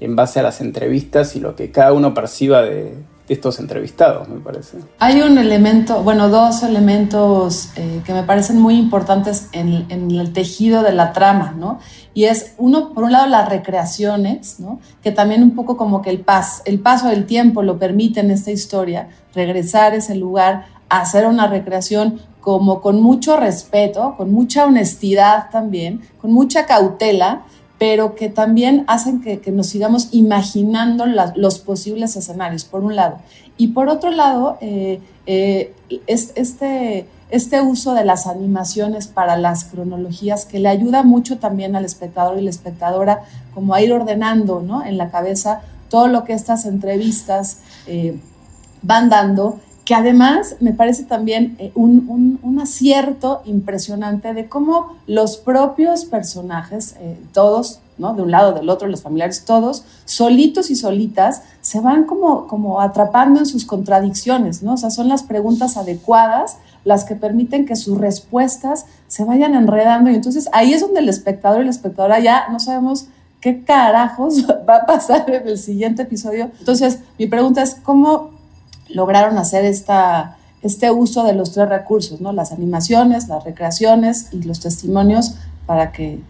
en 0.00 0.16
base 0.16 0.40
a 0.40 0.42
las 0.42 0.60
entrevistas 0.60 1.36
y 1.36 1.40
lo 1.40 1.56
que 1.56 1.70
cada 1.70 1.92
uno 1.92 2.14
perciba 2.14 2.62
de, 2.62 2.94
estos 3.28 3.58
entrevistados, 3.58 4.28
me 4.28 4.38
parece. 4.38 4.78
Hay 4.98 5.20
un 5.20 5.38
elemento, 5.38 6.02
bueno, 6.02 6.28
dos 6.28 6.62
elementos 6.62 7.70
eh, 7.76 8.02
que 8.04 8.12
me 8.12 8.22
parecen 8.22 8.60
muy 8.60 8.76
importantes 8.76 9.48
en, 9.52 9.86
el 9.90 10.32
tejido 10.32 10.82
de 10.82 10.92
la 10.92 11.12
trama, 11.12 11.54
¿no? 11.56 11.78
Y 12.14 12.24
es, 12.24 12.54
uno, 12.56 12.94
por 12.94 13.04
un 13.04 13.12
lado, 13.12 13.26
las 13.26 13.48
recreaciones, 13.48 14.60
¿no? 14.60 14.80
Que 15.02 15.12
también 15.12 15.42
un 15.42 15.54
poco 15.54 15.76
como 15.76 16.02
que 16.02 16.10
el, 16.10 16.20
pas, 16.20 16.62
el 16.64 16.78
paso 16.78 17.08
del 17.08 17.26
tiempo 17.26 17.62
lo 17.62 17.78
permite 17.78 18.20
en 18.20 18.30
esta 18.30 18.50
historia, 18.50 19.08
regresar 19.34 19.92
a 19.92 19.96
ese 19.96 20.14
lugar 20.14 20.76
hacer 20.88 21.26
una 21.26 21.46
recreación 21.46 22.20
como 22.40 22.80
con 22.80 23.02
mucho 23.02 23.36
respeto, 23.36 24.14
con 24.16 24.32
mucha 24.32 24.66
honestidad 24.66 25.50
también, 25.50 26.02
con 26.20 26.32
mucha 26.32 26.64
cautela, 26.64 27.42
pero 27.78 28.14
que 28.14 28.28
también 28.28 28.84
hacen 28.86 29.20
que, 29.20 29.40
nos 29.52 29.66
sigamos 29.66 30.08
imaginando 30.12 31.04
los 31.06 31.58
posibles 31.58 32.16
escenarios, 32.16 32.64
por 32.64 32.82
un 32.82 32.96
lado. 32.96 33.18
Y 33.58 33.68
por 33.68 33.88
otro 33.88 34.10
lado, 34.10 34.56
eh, 34.60 35.00
eh, 35.26 35.74
este, 36.06 37.06
este 37.30 37.60
uso 37.60 37.94
de 37.94 38.04
las 38.04 38.26
animaciones 38.26 39.08
para 39.08 39.36
las 39.36 39.64
cronologías 39.64 40.46
que 40.46 40.58
le 40.58 40.68
ayuda 40.68 41.02
mucho 41.02 41.38
también 41.38 41.76
al 41.76 41.84
espectador 41.84 42.38
y 42.38 42.42
la 42.42 42.50
espectadora 42.50 43.24
como 43.54 43.74
a 43.74 43.80
ir 43.80 43.92
ordenando 43.92 44.62
¿no? 44.62 44.84
en 44.84 44.96
la 44.96 45.10
cabeza 45.10 45.62
todo 45.88 46.08
lo 46.08 46.24
que 46.24 46.32
estas 46.32 46.66
entrevistas 46.66 47.58
eh, 47.86 48.18
van 48.82 49.08
dando 49.08 49.60
que 49.86 49.94
además 49.94 50.56
me 50.58 50.72
parece 50.72 51.04
también 51.04 51.54
eh, 51.60 51.70
un, 51.76 52.40
un, 52.42 52.58
acierto 52.58 53.42
impresionante 53.44 54.34
de 54.34 54.48
cómo 54.48 54.96
los 55.06 55.36
propios 55.36 56.04
personajes, 56.04 56.96
eh, 56.98 57.16
todos, 57.32 57.78
¿no? 57.96 58.12
de 58.14 58.22
un 58.22 58.32
lado, 58.32 58.52
del 58.52 58.68
otro, 58.68 58.88
los 58.88 59.02
familiares, 59.02 59.44
todos, 59.44 59.84
solitos 60.04 60.70
y 60.70 60.74
solitas, 60.74 61.42
se 61.60 61.80
van 61.80 62.04
como, 62.04 62.48
como 62.48 62.80
atrapando 62.80 63.38
en 63.38 63.46
sus 63.46 63.64
contradicciones, 63.64 64.62
¿no? 64.62 64.74
O 64.74 64.76
sea, 64.76 64.90
son 64.90 65.08
las 65.08 65.22
preguntas 65.22 65.76
adecuadas 65.76 66.56
las 66.84 67.04
que 67.04 67.14
permiten 67.14 67.64
que 67.64 67.76
sus 67.76 67.96
respuestas 67.98 68.86
se 69.06 69.24
vayan 69.24 69.54
enredando 69.54 70.10
y 70.10 70.14
entonces 70.14 70.48
ahí 70.52 70.72
es 70.72 70.80
donde 70.80 71.00
el 71.00 71.08
espectador 71.08 71.60
y 71.60 71.64
la 71.64 71.70
espectadora 71.70 72.18
ya 72.18 72.48
no 72.50 72.58
sabemos 72.58 73.06
qué 73.40 73.62
carajos 73.62 74.46
va 74.68 74.78
a 74.78 74.86
pasar 74.86 75.30
en 75.30 75.46
el 75.46 75.58
siguiente 75.58 76.02
episodio. 76.02 76.50
Entonces, 76.58 77.00
mi 77.18 77.26
pregunta 77.28 77.62
es, 77.62 77.76
¿cómo 77.76 78.35
lograron 78.88 79.38
hacer 79.38 79.64
esta, 79.64 80.36
este 80.62 80.90
uso 80.90 81.24
de 81.24 81.34
los 81.34 81.52
tres 81.52 81.68
recursos, 81.68 82.20
¿no? 82.20 82.32
las 82.32 82.52
animaciones, 82.52 83.28
las 83.28 83.44
recreaciones 83.44 84.28
y 84.32 84.42
los 84.42 84.60
testimonios 84.60 85.36
para 85.66 85.92
que 85.92 86.20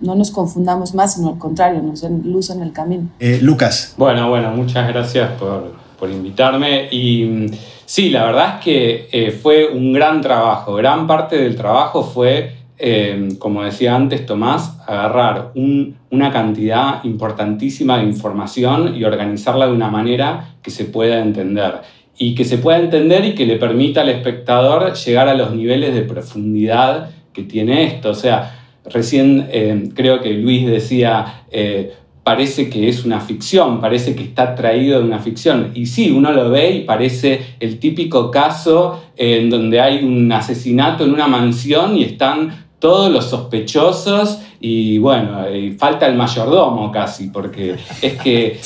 no 0.00 0.14
nos 0.14 0.30
confundamos 0.30 0.94
más, 0.94 1.14
sino 1.14 1.30
al 1.30 1.38
contrario, 1.38 1.82
nos 1.82 2.02
den 2.02 2.22
luz 2.24 2.50
en 2.50 2.62
el 2.62 2.72
camino. 2.72 3.08
Eh, 3.18 3.38
Lucas. 3.40 3.94
Bueno, 3.96 4.28
bueno, 4.28 4.50
muchas 4.50 4.86
gracias 4.88 5.30
por, 5.32 5.72
por, 5.98 6.10
invitarme. 6.10 6.88
Y 6.90 7.24
mm, 7.24 7.46
sí, 7.86 8.10
la 8.10 8.24
verdad 8.24 8.56
es 8.56 8.64
que 8.64 9.08
eh, 9.12 9.30
fue 9.30 9.68
un 9.68 9.92
gran 9.92 10.20
trabajo. 10.20 10.74
Gran 10.74 11.06
parte 11.06 11.36
del 11.36 11.56
trabajo 11.56 12.02
fue, 12.02 12.54
eh, 12.76 13.28
como 13.38 13.62
decía 13.62 13.94
antes 13.94 14.26
Tomás, 14.26 14.76
agarrar 14.86 15.52
un, 15.54 15.96
una 16.10 16.30
cantidad 16.30 17.02
importantísima 17.04 17.98
de 17.98 18.04
información 18.04 18.94
y 18.96 19.04
organizarla 19.04 19.66
de 19.66 19.72
una 19.72 19.90
manera 19.90 20.56
que 20.62 20.70
se 20.70 20.84
pueda 20.84 21.20
entender 21.20 21.80
y 22.16 22.34
que 22.34 22.44
se 22.44 22.58
pueda 22.58 22.78
entender 22.78 23.24
y 23.24 23.34
que 23.34 23.46
le 23.46 23.56
permita 23.56 24.02
al 24.02 24.08
espectador 24.08 24.92
llegar 24.94 25.28
a 25.28 25.34
los 25.34 25.54
niveles 25.54 25.94
de 25.94 26.02
profundidad 26.02 27.10
que 27.32 27.42
tiene 27.42 27.84
esto. 27.84 28.10
O 28.10 28.14
sea, 28.14 28.64
recién 28.84 29.48
eh, 29.50 29.88
creo 29.94 30.20
que 30.20 30.32
Luis 30.32 30.66
decía, 30.66 31.44
eh, 31.50 31.92
parece 32.22 32.70
que 32.70 32.88
es 32.88 33.04
una 33.04 33.20
ficción, 33.20 33.80
parece 33.80 34.14
que 34.14 34.22
está 34.22 34.54
traído 34.54 35.00
de 35.00 35.06
una 35.06 35.18
ficción. 35.18 35.72
Y 35.74 35.86
sí, 35.86 36.10
uno 36.10 36.32
lo 36.32 36.50
ve 36.50 36.70
y 36.70 36.80
parece 36.84 37.40
el 37.58 37.78
típico 37.78 38.30
caso 38.30 39.02
en 39.16 39.50
donde 39.50 39.80
hay 39.80 40.04
un 40.04 40.30
asesinato 40.30 41.04
en 41.04 41.12
una 41.12 41.26
mansión 41.26 41.96
y 41.96 42.04
están 42.04 42.64
todos 42.78 43.10
los 43.10 43.30
sospechosos 43.30 44.40
y 44.60 44.98
bueno, 44.98 45.46
falta 45.78 46.06
el 46.06 46.16
mayordomo 46.16 46.92
casi, 46.92 47.28
porque 47.28 47.76
es 48.02 48.14
que... 48.14 48.60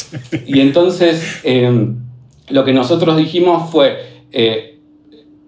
Y 0.46 0.60
entonces... 0.60 1.40
Lo 2.50 2.64
que 2.64 2.72
nosotros 2.72 3.16
dijimos 3.16 3.70
fue 3.70 4.24
eh, 4.32 4.78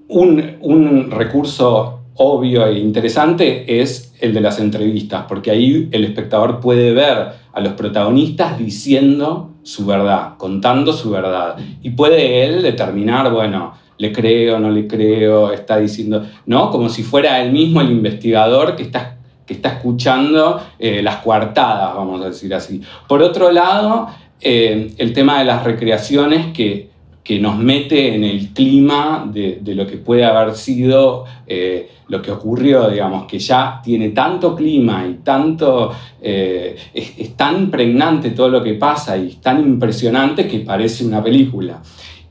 un, 0.09 1.11
recurso 1.11 2.01
obvio 2.15 2.67
e 2.67 2.79
interesante 2.79 3.81
es 3.81 4.15
el 4.21 4.35
de 4.35 4.41
las 4.41 4.59
entrevistas, 4.59 5.25
porque 5.29 5.51
ahí 5.51 5.89
el 5.93 6.05
espectador 6.05 6.61
puede 6.61 6.93
ver 6.93 7.29
a 7.53 7.61
los 7.61 7.73
protagonistas 7.73 8.59
diciendo 8.59 9.53
su 9.63 9.87
verdad, 9.87 10.37
contando 10.37 10.93
su 10.93 11.11
verdad, 11.11 11.57
y 11.83 11.91
puede 11.91 12.45
él 12.45 12.63
determinar, 12.63 13.33
bueno, 13.33 13.75
le 13.97 14.13
creo, 14.13 14.59
no 14.59 14.71
le 14.71 14.87
creo, 14.87 15.53
está 15.53 15.79
diciendo, 15.79 16.27
¿no? 16.47 16.71
Como 16.71 16.89
si 16.89 17.03
fuera 17.03 17.43
él 17.43 17.53
mismo 17.53 17.81
el 17.81 17.91
investigador 17.91 18.77
que 18.77 18.83
está, 18.83 19.19
que 19.47 19.55
está 19.55 19.71
escuchando 19.71 20.61
eh, 20.79 21.03
las 21.03 21.17
coartadas, 21.17 21.95
vamos 21.95 22.23
a 22.23 22.27
decir 22.27 22.53
así. 22.55 22.83
Por 23.09 23.23
otro 23.23 23.51
lado, 23.51 24.09
eh, 24.41 24.93
el 24.97 25.13
tema 25.13 25.39
de 25.39 25.45
las 25.45 25.65
recreaciones 25.65 26.53
que 26.55 26.90
que 27.23 27.39
nos 27.39 27.59
mete 27.59 28.15
en 28.15 28.25
el 28.25 28.49
clima 28.49 29.29
de, 29.31 29.61
lo 29.75 29.87
que 29.87 29.99
puede 29.99 30.25
haber 30.25 30.55
sido 30.57 31.25
eh, 31.47 31.91
lo 32.09 32.21
que 32.21 32.33
ocurrió, 32.33 32.89
digamos, 32.89 33.27
que 33.27 33.39
ya 33.39 33.81
tiene 33.85 34.11
tanto 34.11 34.57
clima 34.57 35.07
y 35.07 35.23
tanto, 35.23 35.93
eh, 36.21 36.77
es, 36.93 37.37
tan 37.37 37.71
pregnante 37.71 38.31
todo 38.31 38.49
lo 38.49 38.63
que 38.63 38.75
pasa 38.75 39.17
y 39.17 39.29
es 39.29 39.41
tan 39.41 39.61
impresionante 39.61 40.49
que 40.49 40.61
parece 40.61 41.05
una 41.05 41.23
película. 41.23 41.83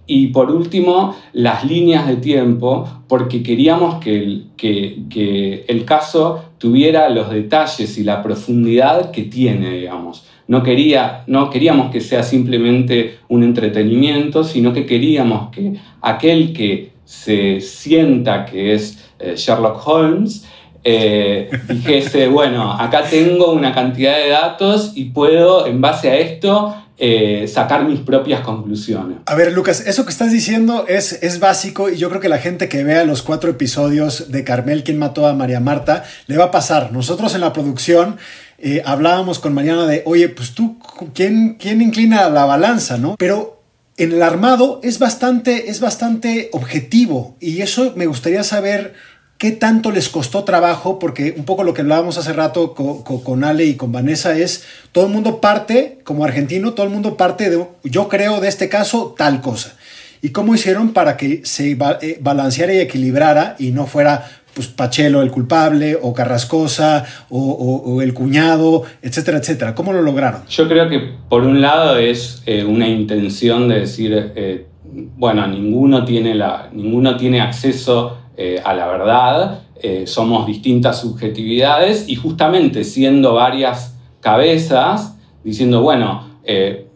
Y 0.05 0.27
por 0.27 0.51
último, 0.51 1.15
las 1.33 1.63
líneas 1.63 2.07
de 2.07 2.17
tiempo, 2.17 2.87
porque 3.07 3.43
queríamos 3.43 4.03
que 4.03 4.45
que 4.57 5.65
el 5.67 5.85
caso 5.85 6.43
tuviera 6.57 7.09
los 7.09 7.29
detalles 7.29 7.97
y 7.97 8.03
la 8.03 8.21
profundidad 8.21 9.11
que 9.11 9.23
tiene, 9.23 9.69
digamos. 9.71 10.28
No, 10.49 10.63
quería, 10.63 11.23
no 11.27 11.51
queríamos 11.51 11.91
que 11.91 12.01
sea 12.01 12.23
simplemente 12.23 13.19
un 13.27 13.43
entretenimiento, 13.43 14.43
sino 14.43 14.73
que 14.73 14.87
queríamos 14.87 15.51
que 15.51 15.75
aquel 16.01 16.53
que 16.53 16.89
se 17.05 17.61
sienta 17.61 18.45
que 18.45 18.73
es 18.73 18.97
eh, 19.19 19.35
Sherlock 19.35 19.87
Holmes, 19.87 20.45
eh, 20.83 21.51
dijese, 21.69 22.29
bueno, 22.29 22.73
acá 22.73 23.03
tengo 23.07 23.51
una 23.51 23.75
cantidad 23.75 24.17
de 24.17 24.29
datos 24.29 24.93
y 24.95 25.11
puedo, 25.11 25.67
en 25.67 25.81
base 25.81 26.09
a 26.09 26.17
esto, 26.17 26.75
eh, 26.97 27.47
sacar 27.47 27.85
mis 27.85 27.99
propias 27.99 28.41
conclusiones. 28.41 29.19
A 29.27 29.35
ver, 29.35 29.53
Lucas, 29.53 29.85
eso 29.85 30.03
que 30.03 30.11
estás 30.11 30.31
diciendo 30.31 30.85
es, 30.87 31.21
es 31.21 31.39
básico 31.39 31.91
y 31.91 31.97
yo 31.97 32.09
creo 32.09 32.21
que 32.21 32.27
la 32.27 32.39
gente 32.39 32.67
que 32.67 32.83
vea 32.83 33.05
los 33.05 33.21
cuatro 33.21 33.51
episodios 33.51 34.31
de 34.31 34.43
Carmel, 34.43 34.83
quien 34.83 34.97
mató 34.97 35.27
a 35.27 35.33
María 35.35 35.59
Marta, 35.59 36.05
le 36.25 36.37
va 36.37 36.45
a 36.45 36.51
pasar. 36.51 36.91
Nosotros 36.91 37.35
en 37.35 37.41
la 37.41 37.53
producción 37.53 38.17
eh, 38.61 38.81
hablábamos 38.85 39.39
con 39.39 39.53
Mariana 39.53 39.85
de, 39.85 40.03
oye, 40.05 40.29
pues 40.29 40.53
tú, 40.53 40.77
¿quién, 41.13 41.55
quién 41.59 41.81
inclina 41.81 42.29
la 42.29 42.45
balanza, 42.45 42.97
no? 42.97 43.15
Pero 43.17 43.61
en 43.97 44.13
el 44.13 44.23
armado 44.23 44.79
es 44.83 44.99
bastante, 44.99 45.69
es 45.69 45.79
bastante 45.79 46.49
objetivo 46.53 47.35
y 47.39 47.61
eso 47.61 47.93
me 47.95 48.05
gustaría 48.05 48.43
saber 48.43 48.93
qué 49.39 49.51
tanto 49.51 49.91
les 49.91 50.09
costó 50.09 50.43
trabajo, 50.43 50.99
porque 50.99 51.33
un 51.37 51.45
poco 51.45 51.63
lo 51.63 51.73
que 51.73 51.81
hablábamos 51.81 52.17
hace 52.17 52.33
rato 52.33 52.73
con, 52.73 53.03
con, 53.03 53.43
Ale 53.45 53.65
y 53.65 53.75
con 53.75 53.91
Vanessa 53.93 54.37
es, 54.37 54.63
todo 54.91 55.05
el 55.05 55.13
mundo 55.13 55.39
parte, 55.39 55.99
como 56.03 56.25
argentino, 56.25 56.73
todo 56.73 56.85
el 56.85 56.91
mundo 56.91 57.15
parte 57.15 57.49
de, 57.49 57.65
yo 57.83 58.09
creo 58.09 58.41
de 58.41 58.49
este 58.49 58.67
caso, 58.67 59.15
tal 59.17 59.39
cosa. 59.41 59.75
¿Y 60.21 60.29
cómo 60.29 60.53
hicieron 60.53 60.91
para 60.91 61.15
que 61.15 61.41
se 61.45 61.71
eh, 61.71 62.17
balanceara 62.21 62.73
y 62.73 62.79
equilibrara 62.79 63.55
y 63.57 63.71
no 63.71 63.87
fuera 63.87 64.38
pues 64.59 64.67
Pachelo 64.67 65.21
el 65.21 65.31
culpable, 65.31 65.97
o 66.01 66.13
Carrascosa, 66.13 67.05
o, 67.29 68.01
el 68.01 68.13
cuñado, 68.13 68.83
etcétera, 69.01 69.37
etcétera. 69.37 69.73
¿Cómo 69.73 69.93
lo 69.93 70.01
lograron? 70.01 70.41
Yo 70.49 70.67
creo 70.67 70.89
que 70.89 70.99
por 71.29 71.43
un 71.43 71.61
lado 71.61 71.95
es 71.95 72.43
eh, 72.45 72.65
una 72.65 72.85
intención 72.85 73.69
de 73.69 73.79
decir, 73.79 74.33
eh, 74.35 74.67
bueno, 75.15 75.47
ninguno 75.47 76.03
tiene, 76.03 76.35
la, 76.35 76.67
ninguno 76.73 77.15
tiene 77.15 77.39
acceso 77.39 78.17
eh, 78.35 78.61
a 78.61 78.73
la 78.73 78.87
verdad, 78.87 79.61
somos 80.07 80.45
distintas 80.45 80.99
subjetividades 80.99 82.09
y 82.09 82.15
justamente 82.15 82.83
siendo 82.83 83.35
varias 83.35 83.97
cabezas, 84.19 85.15
diciendo, 85.41 85.81
bueno, 85.81 86.27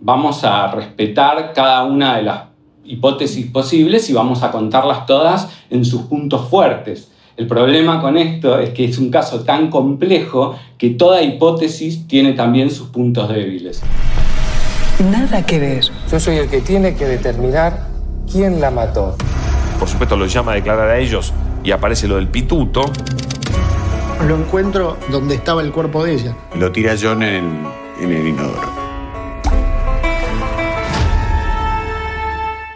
vamos 0.02 0.44
a 0.44 0.70
respetar 0.70 1.54
cada 1.54 1.86
una 1.86 2.18
de 2.18 2.24
las 2.24 2.42
hipótesis 2.84 3.50
posibles 3.50 4.10
y 4.10 4.14
vamos 4.14 4.44
a 4.44 4.52
contarlas 4.52 5.06
todas 5.06 5.48
en 5.70 5.86
sus 5.86 6.02
puntos 6.02 6.50
fuertes. 6.50 7.13
El 7.36 7.48
problema 7.48 8.00
con 8.00 8.16
esto 8.16 8.60
es 8.60 8.70
que 8.72 8.86
es 8.86 9.00
un 9.00 9.10
caso 9.10 9.44
tan 9.44 9.72
complejo 9.72 10.56
que 10.78 10.92
toda 10.92 11.24
hipótesis 11.24 12.08
tiene 12.08 12.34
también 12.34 12.70
sus 12.70 12.90
puntos 12.90 13.28
débiles. 13.28 13.82
Nada 15.10 15.44
que 15.44 15.58
ver. 15.58 15.84
Yo 16.12 16.20
soy 16.20 16.38
el 16.38 16.48
que 16.48 16.62
tiene 16.62 16.94
que 16.94 17.06
determinar 17.06 17.88
quién 18.32 18.62
la 18.62 18.70
mató. 18.70 19.18
Por 19.80 19.90
supuesto, 19.90 20.16
lo 20.16 20.28
llama 20.28 20.52
a 20.52 20.56
declarar 20.56 20.88
a 20.92 21.00
ellos 21.00 21.34
y 21.64 21.72
aparece 21.72 22.08
lo 22.08 22.18
del 22.18 22.28
pituto. 22.28 22.84
Lo 24.28 24.36
encuentro 24.36 24.98
donde 25.10 25.34
estaba 25.34 25.64
el 25.64 25.72
cuerpo 25.72 26.04
de 26.04 26.14
ella. 26.14 26.38
Lo 26.56 26.72
tira 26.72 26.94
John 27.02 27.24
en, 27.24 27.64
en 28.00 28.12
el 28.12 28.28
inodoro. 28.28 28.70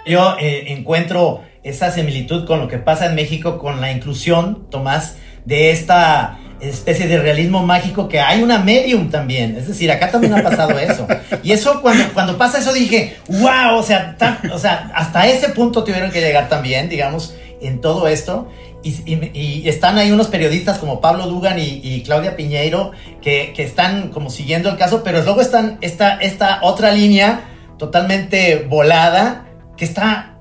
Yo 0.04 0.36
eh, 0.40 0.74
encuentro 0.74 1.42
esa 1.70 1.92
similitud 1.92 2.46
con 2.46 2.60
lo 2.60 2.68
que 2.68 2.78
pasa 2.78 3.06
en 3.08 3.16
México 3.16 3.58
con 3.58 3.82
la 3.82 3.92
inclusión, 3.92 4.68
Tomás, 4.70 5.16
de 5.46 5.72
esta 5.72 6.40
especie 6.60 7.08
de 7.08 7.20
realismo 7.20 7.66
mágico 7.66 8.08
que 8.08 8.20
hay 8.20 8.42
una 8.42 8.58
medium 8.60 9.10
también. 9.10 9.56
Es 9.56 9.68
decir, 9.68 9.92
acá 9.92 10.10
también 10.10 10.34
ha 10.34 10.44
pasado 10.44 10.78
eso. 10.80 11.08
Y 11.44 11.52
eso, 11.52 11.82
cuando, 11.82 12.06
cuando 12.14 12.38
pasa 12.38 12.60
eso, 12.60 12.74
dije, 12.74 13.18
wow, 13.28 13.78
o 13.78 13.84
sea, 13.84 14.18
o 14.52 14.58
sea, 14.58 14.92
hasta 14.96 15.28
ese 15.28 15.50
punto 15.50 15.84
tuvieron 15.84 16.12
que 16.12 16.22
llegar 16.22 16.50
también, 16.50 16.90
digamos, 16.90 17.36
en 17.62 17.82
todo 17.82 18.08
esto. 18.08 18.50
Y, 18.84 19.68
están 19.68 19.98
ahí 19.98 20.12
unos 20.12 20.28
periodistas 20.28 20.78
como 20.78 21.02
Pablo 21.02 21.28
Dugan 21.28 21.58
y, 21.60 22.02
Claudia 22.06 22.38
Piñeiro 22.38 22.92
que, 23.22 23.52
que, 23.54 23.64
están 23.64 24.10
como 24.10 24.30
siguiendo 24.30 24.70
el 24.70 24.78
caso, 24.78 25.04
pero 25.04 25.22
luego 25.24 25.42
están 25.42 25.78
esta, 25.82 26.16
esta 26.22 26.60
otra 26.62 26.92
línea 26.92 27.42
totalmente 27.78 28.66
volada 28.70 29.46
que 29.76 29.84
está, 29.84 30.37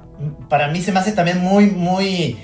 para 0.49 0.69
mí 0.69 0.81
se 0.81 0.93
me 0.93 1.01
hace 1.01 1.13
también 1.13 1.41
muy, 1.41 1.67
muy, 1.67 2.37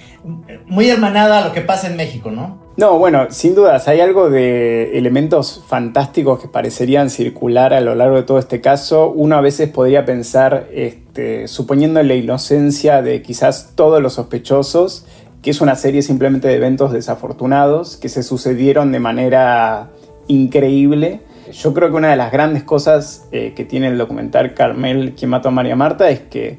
muy 0.66 0.88
hermanada 0.88 1.38
a 1.38 1.48
lo 1.48 1.52
que 1.52 1.60
pasa 1.60 1.86
en 1.88 1.96
México, 1.96 2.30
¿no? 2.30 2.62
No, 2.76 2.98
bueno, 2.98 3.26
sin 3.30 3.54
dudas, 3.54 3.86
hay 3.86 4.00
algo 4.00 4.30
de 4.30 4.96
elementos 4.96 5.62
fantásticos 5.66 6.40
que 6.40 6.48
parecerían 6.48 7.10
circular 7.10 7.74
a 7.74 7.82
lo 7.82 7.94
largo 7.94 8.16
de 8.16 8.22
todo 8.22 8.38
este 8.38 8.62
caso. 8.62 9.10
Uno 9.10 9.36
a 9.36 9.42
veces 9.42 9.68
podría 9.68 10.06
pensar, 10.06 10.68
este, 10.72 11.48
suponiendo 11.48 12.02
la 12.02 12.14
inocencia 12.14 13.02
de 13.02 13.20
quizás 13.20 13.72
todos 13.74 14.00
los 14.00 14.14
sospechosos, 14.14 15.04
que 15.42 15.50
es 15.50 15.60
una 15.60 15.76
serie 15.76 16.00
simplemente 16.00 16.48
de 16.48 16.54
eventos 16.54 16.92
desafortunados 16.92 17.98
que 17.98 18.08
se 18.08 18.22
sucedieron 18.22 18.90
de 18.90 19.00
manera 19.00 19.90
increíble. 20.28 21.20
Yo 21.52 21.74
creo 21.74 21.90
que 21.90 21.96
una 21.96 22.08
de 22.08 22.16
las 22.16 22.32
grandes 22.32 22.62
cosas 22.62 23.26
eh, 23.32 23.52
que 23.54 23.66
tiene 23.66 23.88
el 23.88 23.98
documental 23.98 24.54
Carmel, 24.54 25.14
quien 25.14 25.30
mató 25.30 25.48
a 25.48 25.52
María 25.52 25.76
Marta, 25.76 26.08
es 26.08 26.20
que 26.20 26.58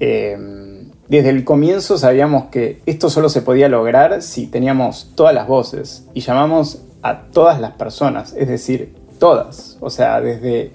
eh, 0.00 0.36
desde 1.08 1.30
el 1.30 1.44
comienzo 1.44 1.98
sabíamos 1.98 2.46
que 2.46 2.80
esto 2.86 3.10
solo 3.10 3.28
se 3.28 3.42
podía 3.42 3.68
lograr 3.68 4.22
si 4.22 4.46
teníamos 4.46 5.12
todas 5.14 5.34
las 5.34 5.46
voces 5.46 6.06
y 6.14 6.20
llamamos 6.20 6.82
a 7.02 7.24
todas 7.24 7.60
las 7.60 7.72
personas, 7.72 8.34
es 8.36 8.48
decir, 8.48 8.94
todas. 9.18 9.76
O 9.80 9.90
sea, 9.90 10.20
desde 10.20 10.72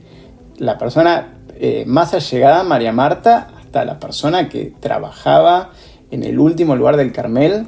la 0.57 0.77
persona 0.77 1.39
eh, 1.55 1.83
más 1.87 2.13
allegada 2.13 2.63
María 2.63 2.91
Marta 2.91 3.49
hasta 3.57 3.85
la 3.85 3.99
persona 3.99 4.49
que 4.49 4.73
trabajaba 4.79 5.71
en 6.11 6.23
el 6.23 6.39
último 6.39 6.75
lugar 6.75 6.95
del 6.97 7.11
Carmel. 7.11 7.65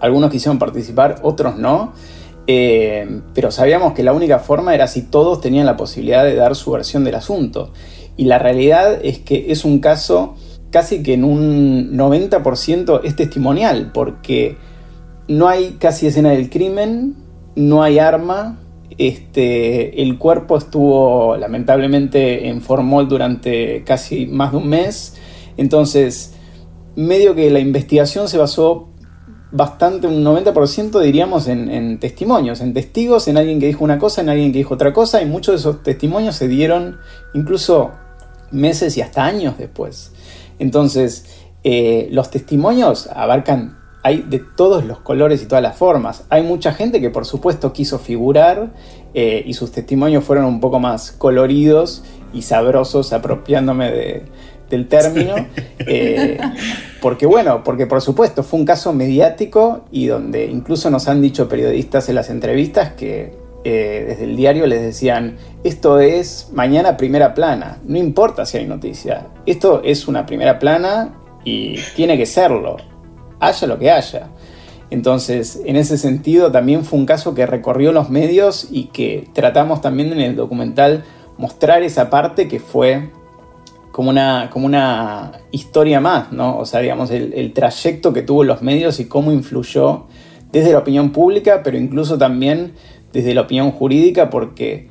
Algunos 0.00 0.30
quisieron 0.30 0.58
participar, 0.58 1.20
otros 1.22 1.56
no. 1.56 1.92
Eh, 2.48 3.22
pero 3.34 3.50
sabíamos 3.50 3.92
que 3.92 4.02
la 4.02 4.12
única 4.12 4.38
forma 4.38 4.74
era 4.74 4.86
si 4.86 5.02
todos 5.02 5.40
tenían 5.40 5.66
la 5.66 5.76
posibilidad 5.76 6.24
de 6.24 6.34
dar 6.34 6.56
su 6.56 6.72
versión 6.72 7.04
del 7.04 7.14
asunto. 7.14 7.72
Y 8.16 8.24
la 8.24 8.38
realidad 8.38 8.98
es 9.02 9.18
que 9.18 9.52
es 9.52 9.64
un 9.64 9.78
caso 9.78 10.34
casi 10.76 11.02
que 11.02 11.14
en 11.14 11.24
un 11.24 11.96
90% 11.96 13.00
es 13.02 13.16
testimonial, 13.16 13.92
porque 13.94 14.58
no 15.26 15.48
hay 15.48 15.78
casi 15.80 16.06
escena 16.06 16.32
del 16.32 16.50
crimen, 16.50 17.14
no 17.54 17.82
hay 17.82 17.98
arma, 17.98 18.58
este, 18.98 20.02
el 20.02 20.18
cuerpo 20.18 20.58
estuvo 20.58 21.34
lamentablemente 21.38 22.48
en 22.48 22.60
formol 22.60 23.08
durante 23.08 23.84
casi 23.84 24.26
más 24.26 24.52
de 24.52 24.58
un 24.58 24.68
mes, 24.68 25.16
entonces 25.56 26.34
medio 26.94 27.34
que 27.34 27.48
la 27.50 27.60
investigación 27.60 28.28
se 28.28 28.36
basó 28.36 28.90
bastante, 29.52 30.06
un 30.08 30.22
90% 30.22 31.00
diríamos 31.00 31.48
en, 31.48 31.70
en, 31.70 31.98
testimonios, 31.98 32.60
en 32.60 32.74
testigos, 32.74 33.28
en 33.28 33.38
alguien 33.38 33.60
que 33.60 33.66
dijo 33.66 33.82
una 33.82 33.98
cosa, 33.98 34.20
en 34.20 34.28
alguien 34.28 34.52
que 34.52 34.58
dijo 34.58 34.74
otra 34.74 34.92
cosa, 34.92 35.22
y 35.22 35.24
muchos 35.24 35.54
de 35.54 35.58
esos 35.60 35.82
testimonios 35.82 36.36
se 36.36 36.48
dieron 36.48 36.98
incluso 37.32 37.92
meses 38.50 38.94
y 38.98 39.00
hasta 39.00 39.24
años 39.24 39.56
después. 39.56 40.12
Entonces, 40.58 41.24
eh, 41.64 42.08
los 42.12 42.30
testimonios 42.30 43.08
abarcan, 43.08 43.76
hay 44.02 44.22
de 44.22 44.38
todos 44.38 44.84
los 44.84 45.00
colores 45.00 45.42
y 45.42 45.46
todas 45.46 45.62
las 45.62 45.76
formas. 45.76 46.24
Hay 46.28 46.42
mucha 46.42 46.72
gente 46.72 47.00
que 47.00 47.10
por 47.10 47.26
supuesto 47.26 47.72
quiso 47.72 47.98
figurar 47.98 48.70
eh, 49.14 49.42
y 49.44 49.54
sus 49.54 49.72
testimonios 49.72 50.22
fueron 50.22 50.44
un 50.44 50.60
poco 50.60 50.78
más 50.78 51.10
coloridos 51.10 52.04
y 52.32 52.42
sabrosos, 52.42 53.12
apropiándome 53.12 54.22
del 54.70 54.88
término. 54.88 55.34
Eh, 55.88 56.38
porque 57.00 57.26
bueno, 57.26 57.62
porque 57.62 57.86
por 57.86 58.00
supuesto 58.00 58.42
fue 58.42 58.58
un 58.58 58.66
caso 58.66 58.92
mediático 58.92 59.84
y 59.92 60.06
donde 60.06 60.46
incluso 60.46 60.90
nos 60.90 61.06
han 61.06 61.22
dicho 61.22 61.48
periodistas 61.48 62.08
en 62.08 62.16
las 62.16 62.28
entrevistas 62.28 62.94
que 62.94 63.45
desde 63.70 64.24
el 64.24 64.36
diario 64.36 64.66
les 64.66 64.82
decían, 64.82 65.36
esto 65.64 65.98
es 65.98 66.50
mañana 66.52 66.96
primera 66.96 67.34
plana, 67.34 67.78
no 67.84 67.98
importa 67.98 68.46
si 68.46 68.58
hay 68.58 68.66
noticia, 68.66 69.28
esto 69.46 69.82
es 69.84 70.08
una 70.08 70.26
primera 70.26 70.58
plana 70.58 71.14
y 71.44 71.76
tiene 71.94 72.16
que 72.16 72.26
serlo, 72.26 72.76
haya 73.40 73.66
lo 73.66 73.78
que 73.78 73.90
haya. 73.90 74.28
Entonces, 74.90 75.60
en 75.64 75.76
ese 75.76 75.98
sentido, 75.98 76.52
también 76.52 76.84
fue 76.84 76.98
un 76.98 77.06
caso 77.06 77.34
que 77.34 77.44
recorrió 77.44 77.92
los 77.92 78.08
medios 78.08 78.68
y 78.70 78.84
que 78.86 79.28
tratamos 79.32 79.80
también 79.80 80.12
en 80.12 80.20
el 80.20 80.36
documental 80.36 81.04
mostrar 81.38 81.82
esa 81.82 82.08
parte 82.08 82.46
que 82.46 82.60
fue 82.60 83.10
como 83.90 84.10
una, 84.10 84.48
como 84.52 84.66
una 84.66 85.32
historia 85.50 86.00
más, 86.00 86.30
¿no? 86.30 86.58
O 86.58 86.66
sea, 86.66 86.80
digamos, 86.80 87.10
el 87.10 87.52
trayecto 87.52 88.12
que 88.12 88.22
tuvo 88.22 88.44
los 88.44 88.62
medios 88.62 89.00
y 89.00 89.06
cómo 89.06 89.32
influyó 89.32 90.06
desde 90.52 90.72
la 90.72 90.78
opinión 90.78 91.10
pública, 91.10 91.62
pero 91.62 91.76
incluso 91.76 92.16
también 92.16 92.72
desde 93.16 93.34
la 93.34 93.42
opinión 93.42 93.70
jurídica 93.70 94.28
porque 94.28 94.88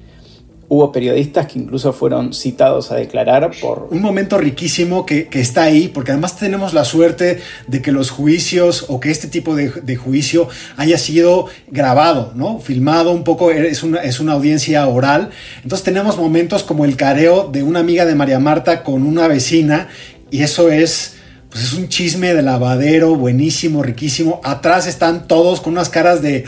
hubo 0.67 0.91
periodistas 0.91 1.45
que 1.45 1.59
incluso 1.59 1.93
fueron 1.93 2.33
citados 2.33 2.91
a 2.91 2.95
declarar 2.95 3.51
por... 3.61 3.87
Un 3.91 4.01
momento 4.01 4.37
riquísimo 4.37 5.05
que, 5.05 5.27
está 5.31 5.63
ahí, 5.63 5.89
porque 5.89 6.11
además 6.11 6.37
tenemos 6.37 6.73
la 6.73 6.85
suerte 6.85 7.39
de 7.67 7.81
que 7.81 7.91
los 7.91 8.09
juicios 8.09 8.85
o 8.87 8.99
que 8.99 9.11
este 9.11 9.27
tipo 9.27 9.55
de, 9.55 9.95
juicio 9.95 10.47
haya 10.77 10.97
sido 10.97 11.47
grabado, 11.67 12.31
¿no? 12.35 12.59
Filmado 12.59 13.11
un 13.11 13.23
poco, 13.23 13.51
es 13.51 13.83
una, 13.83 13.99
es 13.99 14.19
una 14.19 14.33
audiencia 14.33 14.87
oral. 14.87 15.29
Entonces 15.61 15.83
tenemos 15.83 16.17
momentos 16.17 16.63
como 16.63 16.85
el 16.85 16.95
careo 16.95 17.47
de 17.51 17.61
una 17.63 17.79
amiga 17.79 18.05
de 18.05 18.15
María 18.15 18.39
Marta 18.39 18.83
con 18.83 19.03
una 19.03 19.27
vecina 19.27 19.89
y 20.31 20.41
eso 20.41 20.71
es... 20.71 21.13
Pues 21.51 21.67
es 21.67 21.73
un 21.73 21.87
chisme 21.87 22.33
de 22.33 22.41
lavadero, 22.41 23.15
buenísimo, 23.15 23.81
riquísimo. 23.81 24.41
Atrás 24.43 24.87
están 24.87 25.25
todos 25.25 25.61
con 25.61 25.71
unas 25.71 25.87
caras 25.87 26.21
de 26.21 26.43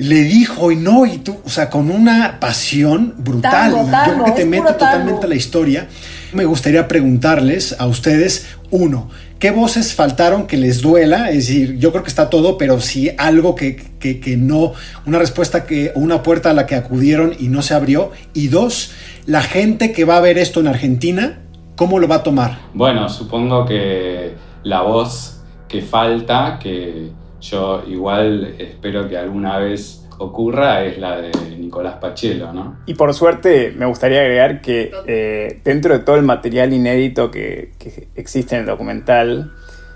le 0.00 0.22
dijo 0.22 0.72
y 0.72 0.76
no, 0.76 1.04
y 1.04 1.18
tú, 1.18 1.36
o 1.44 1.50
sea, 1.50 1.68
con 1.68 1.90
una 1.90 2.40
pasión 2.40 3.14
brutal. 3.18 3.72
yo 3.72 4.14
creo 4.14 4.24
que 4.24 4.30
te 4.30 4.46
mete 4.46 4.72
totalmente 4.72 5.26
a 5.26 5.28
la 5.28 5.34
historia. 5.34 5.88
Me 6.32 6.46
gustaría 6.46 6.88
preguntarles 6.88 7.76
a 7.78 7.86
ustedes, 7.86 8.46
uno, 8.70 9.10
¿qué 9.38 9.50
voces 9.50 9.94
faltaron 9.94 10.46
que 10.46 10.56
les 10.56 10.80
duela? 10.80 11.28
Es 11.28 11.48
decir, 11.48 11.76
yo 11.76 11.92
creo 11.92 12.02
que 12.02 12.08
está 12.08 12.30
todo, 12.30 12.56
pero 12.56 12.80
si 12.80 13.10
algo 13.18 13.54
que, 13.54 13.76
que, 13.98 14.36
no, 14.38 14.72
una 15.04 15.18
respuesta 15.18 15.66
que, 15.66 15.92
una 15.94 16.22
puerta 16.22 16.48
a 16.48 16.54
la 16.54 16.64
que 16.64 16.76
acudieron 16.76 17.34
y 17.38 17.48
no 17.48 17.60
se 17.60 17.74
abrió. 17.74 18.12
Y 18.32 18.48
dos, 18.48 18.92
la 19.26 19.42
gente 19.42 19.92
que 19.92 20.06
va 20.06 20.16
a 20.16 20.20
ver 20.20 20.38
esto 20.38 20.60
en 20.60 20.68
Argentina, 20.68 21.40
¿cómo 21.76 21.98
lo 21.98 22.08
va 22.08 22.16
a 22.16 22.22
tomar? 22.22 22.58
Bueno, 22.72 23.10
supongo 23.10 23.66
que 23.66 24.32
la 24.62 24.80
voz 24.80 25.42
que 25.68 25.82
falta, 25.82 26.58
que 26.58 27.10
yo 27.40 27.82
igual 27.86 28.54
espero 28.58 29.08
que 29.08 29.16
alguna 29.16 29.58
vez 29.58 30.06
ocurra 30.18 30.84
es 30.84 30.98
la 30.98 31.20
de 31.20 31.30
Nicolás 31.58 31.94
Pachelo, 31.94 32.52
¿no? 32.52 32.78
Y 32.86 32.94
por 32.94 33.14
suerte 33.14 33.72
me 33.76 33.86
gustaría 33.86 34.20
agregar 34.20 34.60
que 34.60 34.90
eh, 35.06 35.60
dentro 35.64 35.94
de 35.94 36.00
todo 36.00 36.16
el 36.16 36.22
material 36.22 36.72
inédito 36.72 37.30
que, 37.30 37.72
existe 38.14 38.54
en 38.54 38.62
el 38.62 38.66
documental, 38.66 39.52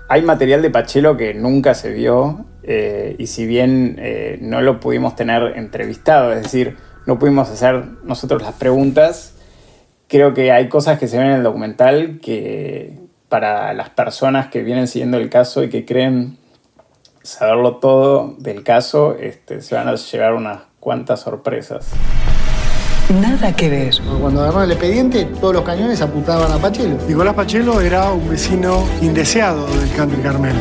hay 0.09 0.23
material 0.23 0.61
de 0.61 0.71
Pachelo 0.71 1.15
que 1.15 1.33
nunca 1.35 1.75
se 1.75 1.91
vio 1.91 2.45
eh, 2.63 3.15
y 3.19 3.27
si 3.27 3.45
bien 3.45 3.97
eh, 3.99 4.39
no 4.41 4.61
lo 4.61 4.79
pudimos 4.79 5.15
tener 5.15 5.53
entrevistado, 5.57 6.33
es 6.33 6.41
decir, 6.41 6.75
no 7.05 7.19
pudimos 7.19 7.49
hacer 7.49 7.85
nosotros 8.03 8.41
las 8.41 8.53
preguntas, 8.53 9.37
creo 10.07 10.33
que 10.33 10.51
hay 10.51 10.69
cosas 10.69 10.97
que 10.97 11.07
se 11.07 11.19
ven 11.19 11.27
en 11.27 11.33
el 11.33 11.43
documental 11.43 12.19
que 12.19 12.99
para 13.29 13.73
las 13.73 13.89
personas 13.89 14.47
que 14.47 14.63
vienen 14.63 14.87
siguiendo 14.87 15.17
el 15.17 15.29
caso 15.29 15.63
y 15.63 15.69
que 15.69 15.85
creen 15.85 16.37
saberlo 17.25 17.77
todo 17.77 18.35
del 18.37 18.63
caso, 18.63 19.15
este, 19.19 19.61
se 19.61 19.75
van 19.75 19.87
a 19.87 19.95
llevar 19.95 20.35
unas 20.35 20.59
cuantas 20.79 21.21
sorpresas. 21.21 21.87
Nada 23.21 23.55
que 23.55 23.69
ver. 23.69 23.93
Cuando 24.21 24.41
agarró 24.41 24.63
el 24.63 24.71
expediente, 24.71 25.25
todos 25.25 25.53
los 25.53 25.63
cañones 25.63 26.01
apuntaban 26.01 26.51
a 26.51 26.57
Pachelo. 26.57 26.97
Nicolás 27.07 27.35
Pachelo 27.35 27.81
era 27.81 28.11
un 28.11 28.27
vecino 28.29 28.83
indeseado 29.01 29.65
del 29.67 29.91
Country 29.95 30.21
Carmel. 30.21 30.55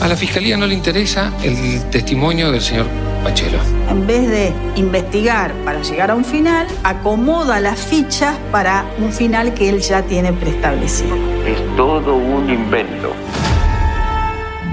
A 0.00 0.08
la 0.08 0.16
fiscalía 0.16 0.56
no 0.56 0.66
le 0.66 0.74
interesa 0.74 1.32
el 1.42 1.82
testimonio 1.90 2.50
del 2.52 2.60
señor 2.60 2.86
Pachelo. 3.22 3.58
En 3.90 4.06
vez 4.06 4.28
de 4.28 4.52
investigar 4.76 5.52
para 5.64 5.82
llegar 5.82 6.10
a 6.10 6.14
un 6.14 6.24
final, 6.24 6.66
acomoda 6.84 7.60
las 7.60 7.80
fichas 7.80 8.36
para 8.52 8.84
un 8.98 9.12
final 9.12 9.54
que 9.54 9.68
él 9.68 9.80
ya 9.80 10.02
tiene 10.02 10.32
preestablecido. 10.32 11.16
Es 11.46 11.76
todo 11.76 12.14
un 12.14 12.48
invento. 12.48 13.12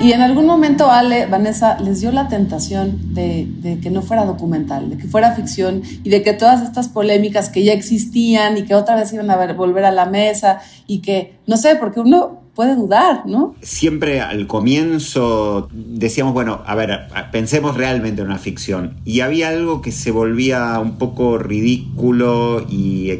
Y 0.02 0.12
en 0.12 0.22
algún 0.22 0.46
momento 0.46 0.92
Ale, 0.92 1.26
Vanessa, 1.26 1.80
les 1.80 2.02
dio 2.02 2.12
la 2.12 2.28
tentación 2.28 3.14
de, 3.14 3.48
de, 3.62 3.80
que 3.80 3.90
no 3.90 4.02
fuera 4.02 4.26
documental, 4.26 4.90
de 4.90 4.98
que 4.98 5.08
fuera 5.08 5.32
ficción 5.34 5.82
y 6.04 6.10
de 6.10 6.22
que 6.22 6.34
todas 6.34 6.62
estas 6.62 6.90
polémicas 6.90 7.50
que 7.50 7.64
ya 7.64 7.74
existían 7.74 8.58
y 8.58 8.64
que 8.64 8.76
otra 8.76 8.96
vez 8.96 9.12
iban 9.14 9.32
a 9.32 9.38
ver, 9.38 9.54
volver 9.56 9.86
a 9.86 9.92
la 9.92 10.06
mesa 10.06 10.60
y 10.86 11.00
que, 11.00 11.38
no 11.48 11.58
sé, 11.58 11.78
porque 11.78 12.02
uno 12.02 12.42
puede 12.54 12.76
dudar, 12.76 13.26
¿no? 13.26 13.56
Siempre 13.62 14.22
al 14.22 14.48
comienzo 14.48 15.70
decíamos, 15.74 16.34
bueno, 16.34 16.62
a 16.66 16.76
ver, 16.76 17.08
pensemos 17.32 17.76
realmente 17.76 18.22
en 18.22 18.28
una 18.28 18.38
ficción. 18.38 18.98
Y 19.06 19.22
había 19.22 19.50
algo 19.50 19.82
que 19.82 19.92
se 19.92 20.12
volvía 20.12 20.78
un 20.80 20.98
poco 20.98 21.38
ridículo 21.38 22.66
y 22.70 23.12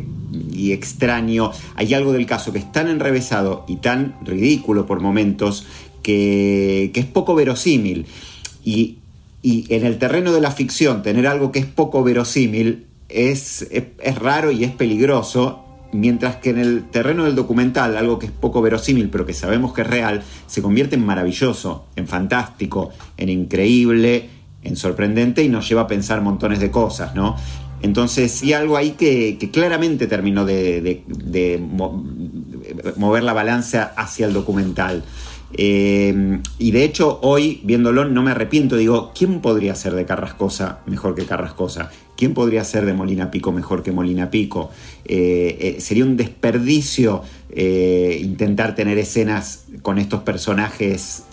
y 0.54 0.72
extraño. 0.72 1.52
Hay 1.76 1.94
algo 1.94 2.12
del 2.14 2.26
caso 2.26 2.52
que 2.52 2.60
es 2.60 2.72
tan 2.72 2.88
enrevesado 2.88 3.66
y 3.68 3.78
tan 3.78 4.16
ridículo 4.24 4.86
por 4.86 5.02
momentos 5.02 5.66
que, 6.06 6.92
es 6.94 7.06
poco 7.06 7.34
verosímil. 7.34 8.06
Y, 8.64 9.00
en 9.44 9.86
el 9.86 9.98
terreno 10.00 10.32
de 10.34 10.42
la 10.42 10.52
ficción, 10.52 11.04
tener 11.04 11.28
algo 11.28 11.52
que 11.52 11.60
es 11.60 11.66
poco 11.66 12.04
verosímil 12.04 12.86
es, 13.10 13.68
es, 13.72 14.16
raro 14.18 14.50
y 14.50 14.64
es 14.64 14.72
peligroso, 14.72 15.64
mientras 15.92 16.38
que 16.38 16.50
en 16.50 16.58
el 16.58 16.84
terreno 16.90 17.26
del 17.26 17.36
documental, 17.36 17.96
algo 17.96 18.18
que 18.18 18.26
es 18.26 18.32
poco 18.32 18.62
verosímil, 18.64 19.10
pero 19.10 19.26
que 19.26 19.34
sabemos 19.34 19.74
que 19.74 19.82
es 19.82 19.88
real, 19.88 20.24
se 20.48 20.64
convierte 20.64 20.96
en 20.96 21.06
maravilloso, 21.06 21.86
en 21.96 22.08
fantástico, 22.08 22.90
en 23.18 23.30
increíble, 23.30 24.30
en 24.64 24.76
sorprendente 24.76 25.44
y 25.44 25.50
nos 25.50 25.70
lleva 25.70 25.82
a 25.82 25.88
pensar 25.88 26.22
montones 26.22 26.60
de 26.60 26.72
cosas, 26.72 27.14
¿no? 27.14 27.36
Entonces, 27.82 28.42
hay 28.42 28.54
algo 28.54 28.78
ahí 28.78 28.92
que, 28.92 29.38
claramente 29.54 30.08
terminó 30.08 30.44
de, 30.44 31.04
mover 32.96 33.24
la 33.24 33.34
balanza 33.34 33.94
hacia 33.96 34.26
el 34.26 34.34
documental. 34.34 35.04
Eh, 35.58 36.42
y 36.60 36.72
de 36.72 36.84
hecho, 36.84 37.20
hoy, 37.22 37.62
viéndolo, 37.64 38.06
no 38.06 38.24
me 38.24 38.32
arrepiento. 38.32 38.76
Digo, 38.76 39.12
¿quién 39.18 39.42
podría 39.42 39.74
ser 39.76 39.94
de 39.96 40.06
Carrascosa 40.06 40.80
mejor 40.86 41.16
que 41.16 41.26
Carrascosa? 41.26 41.90
¿Quién 42.18 42.34
podría 42.34 42.64
ser 42.64 42.86
de 42.86 42.94
Molina 42.94 43.32
Pico 43.32 43.52
mejor 43.52 43.84
que 43.84 43.92
Molina 43.92 44.30
Pico? 44.30 44.70
Eh, 45.06 45.58
eh, 45.78 45.82
sería 45.82 46.04
un 46.04 46.18
desperdicio 46.18 47.24
intentar 47.58 48.76
tener 48.76 48.98
escenas 48.98 49.68
con 49.82 49.98
estos 49.98 50.24
personajes 50.24 51.24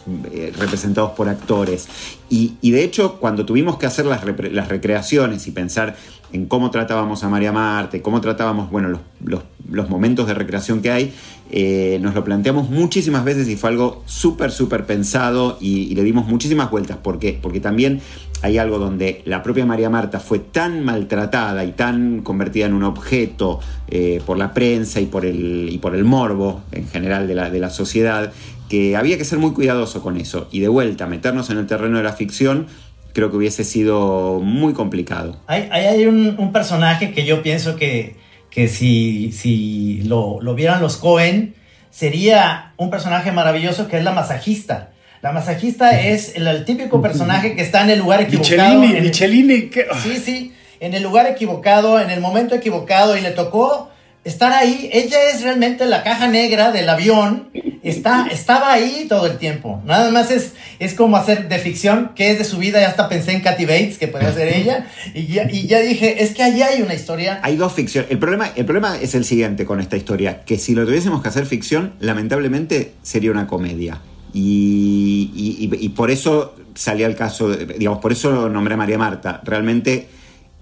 representados 0.56 1.12
por 1.12 1.28
actores. 1.28 1.88
Y, 2.34 2.70
de 2.70 2.82
hecho, 2.82 3.18
cuando 3.20 3.44
tuvimos 3.44 3.76
que 3.76 3.84
hacer 3.84 4.06
las, 4.06 4.24
recreaciones 4.68 5.46
y 5.46 5.50
pensar 5.50 5.96
en 6.32 6.46
cómo 6.46 6.70
tratábamos 6.70 7.24
a 7.24 7.28
María 7.28 7.52
Marte, 7.52 8.00
cómo 8.00 8.22
tratábamos 8.22 8.70
bueno, 8.70 9.00
los, 9.22 9.88
momentos 9.90 10.26
de 10.26 10.32
recreación 10.32 10.80
que 10.80 10.90
hay, 10.90 11.12
eh, 11.54 11.98
nos 12.00 12.14
lo 12.14 12.24
planteamos 12.24 12.70
muchísimas 12.70 13.24
veces 13.24 13.46
y 13.46 13.56
fue 13.56 13.68
algo 13.70 14.02
súper, 14.06 14.50
súper 14.50 14.86
pensado 14.86 15.58
y, 15.60 15.94
le 15.94 16.02
dimos 16.02 16.26
muchísimas 16.26 16.70
vueltas. 16.70 16.96
¿Por 16.96 17.18
qué? 17.18 17.38
Porque 17.40 17.60
también 17.60 18.00
hay 18.40 18.56
algo 18.56 18.78
donde 18.78 19.20
la 19.26 19.42
propia 19.42 19.66
María 19.66 19.90
Marta 19.90 20.18
fue 20.18 20.38
tan 20.38 20.82
maltratada 20.82 21.64
y 21.64 21.72
tan 21.72 22.22
convertida 22.22 22.66
en 22.66 22.72
un 22.72 22.84
objeto 22.84 23.60
eh, 23.88 24.22
por 24.24 24.38
la 24.38 24.54
prensa 24.54 25.00
y 25.00 25.06
por, 25.06 25.26
el, 25.26 25.68
y 25.70 25.76
por 25.76 25.94
el 25.94 26.04
morbo 26.04 26.62
en 26.72 26.88
general 26.88 27.28
de 27.28 27.34
la, 27.34 27.50
de 27.50 27.60
la 27.60 27.68
sociedad, 27.68 28.32
que 28.70 28.96
había 28.96 29.18
que 29.18 29.24
ser 29.24 29.38
muy 29.38 29.52
cuidadoso 29.52 30.02
con 30.02 30.16
eso. 30.16 30.48
Y 30.50 30.60
de 30.60 30.68
vuelta, 30.68 31.06
meternos 31.06 31.50
en 31.50 31.58
el 31.58 31.66
terreno 31.66 31.98
de 31.98 32.04
la 32.04 32.14
ficción 32.14 32.66
creo 33.12 33.30
que 33.30 33.36
hubiese 33.36 33.64
sido 33.64 34.40
muy 34.40 34.72
complicado. 34.72 35.36
Hay, 35.46 35.68
hay 35.70 36.06
un, 36.06 36.52
personaje 36.52 37.12
que 37.12 37.24
yo 37.24 37.42
pienso 37.42 37.76
que, 37.76 38.16
que 38.52 38.68
si, 38.68 39.32
si 39.32 40.02
lo, 40.02 40.40
lo, 40.42 40.54
vieran 40.54 40.82
los 40.82 40.98
Cohen, 40.98 41.54
sería 41.90 42.74
un 42.76 42.90
personaje 42.90 43.32
maravilloso 43.32 43.88
que 43.88 43.96
es 43.96 44.04
la 44.04 44.12
masajista. 44.12 44.90
La 45.22 45.32
masajista 45.32 46.00
es 46.00 46.36
el, 46.36 46.64
típico 46.64 47.00
personaje 47.00 47.56
que 47.56 47.62
está 47.62 47.82
en 47.82 47.90
el 47.90 48.00
lugar 48.00 48.20
equivocado. 48.20 48.80
Michelini, 48.80 49.00
Michelini. 49.00 49.70
Sí, 50.02 50.16
sí, 50.18 50.52
en 50.80 50.94
el 50.94 51.02
lugar 51.02 51.26
equivocado, 51.26 51.98
en 51.98 52.10
el 52.10 52.20
momento 52.20 52.54
equivocado 52.54 53.16
y 53.16 53.22
le 53.22 53.30
tocó 53.30 53.88
estar 54.24 54.52
ahí. 54.52 54.88
Ella 54.92 55.18
es 55.32 55.42
realmente 55.42 55.86
la 55.86 56.02
caja 56.02 56.28
negra 56.28 56.72
del 56.72 56.88
avión. 56.88 57.50
Está, 57.82 58.28
estaba 58.30 58.72
ahí 58.72 59.06
todo 59.08 59.26
el 59.26 59.38
tiempo. 59.38 59.82
Nada 59.84 60.12
más 60.12 60.30
es, 60.30 60.52
es 60.78 60.94
como 60.94 61.16
hacer 61.16 61.48
de 61.48 61.58
ficción, 61.58 62.12
que 62.14 62.30
es 62.30 62.38
de 62.38 62.44
su 62.44 62.58
vida. 62.58 62.80
Ya 62.80 62.88
hasta 62.88 63.08
pensé 63.08 63.32
en 63.32 63.40
Katy 63.40 63.64
Bates, 63.64 63.98
que 63.98 64.06
podría 64.06 64.32
ser 64.32 64.48
ella. 64.48 64.86
Y 65.14 65.26
ya, 65.26 65.50
y 65.50 65.66
ya 65.66 65.80
dije, 65.80 66.22
es 66.22 66.30
que 66.32 66.44
allí 66.44 66.62
hay 66.62 66.82
una 66.82 66.94
historia. 66.94 67.40
Hay 67.42 67.56
dos 67.56 67.72
ficciones. 67.72 68.10
El 68.10 68.18
problema, 68.18 68.52
el 68.54 68.64
problema 68.64 68.98
es 69.00 69.16
el 69.16 69.24
siguiente 69.24 69.64
con 69.64 69.80
esta 69.80 69.96
historia: 69.96 70.44
que 70.44 70.58
si 70.58 70.74
lo 70.74 70.86
tuviésemos 70.86 71.22
que 71.22 71.28
hacer 71.28 71.44
ficción, 71.44 71.94
lamentablemente 71.98 72.92
sería 73.02 73.32
una 73.32 73.48
comedia. 73.48 74.00
Y, 74.32 75.30
y, 75.34 75.84
y 75.84 75.88
por 75.88 76.12
eso 76.12 76.54
salía 76.74 77.06
el 77.06 77.16
caso, 77.16 77.50
digamos, 77.50 77.98
por 77.98 78.12
eso 78.12 78.48
nombré 78.48 78.74
a 78.74 78.76
María 78.76 78.96
Marta. 78.96 79.42
Realmente 79.44 80.06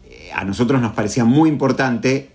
eh, 0.09 0.31
a 0.35 0.45
nosotros 0.45 0.81
nos 0.81 0.93
parecía 0.93 1.25
muy 1.25 1.51
importante 1.51 2.31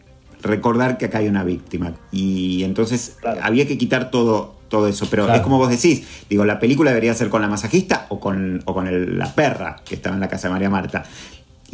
recordar 0.46 0.98
que 0.98 1.06
acá 1.06 1.20
hay 1.20 1.28
una 1.28 1.44
víctima. 1.44 1.94
Y 2.12 2.64
entonces 2.64 3.18
había 3.42 3.68
que 3.68 3.78
quitar 3.78 4.12
todo, 4.12 4.56
todo 4.70 4.88
eso. 4.88 5.08
Pero 5.10 5.34
es 5.34 5.42
como 5.42 5.58
vos 5.58 5.70
decís, 5.70 6.04
digo, 6.30 6.46
la 6.46 6.60
película 6.60 6.92
debería 6.92 7.14
ser 7.14 7.30
con 7.30 7.42
la 7.42 7.48
masajista 7.48 8.06
o 8.10 8.20
con, 8.20 8.62
o 8.66 8.74
con 8.74 9.18
la 9.18 9.34
perra 9.34 9.78
que 9.84 9.96
estaba 9.96 10.16
en 10.16 10.22
la 10.22 10.30
casa 10.30 10.48
de 10.48 10.54
María 10.54 10.70
Marta. 10.70 11.04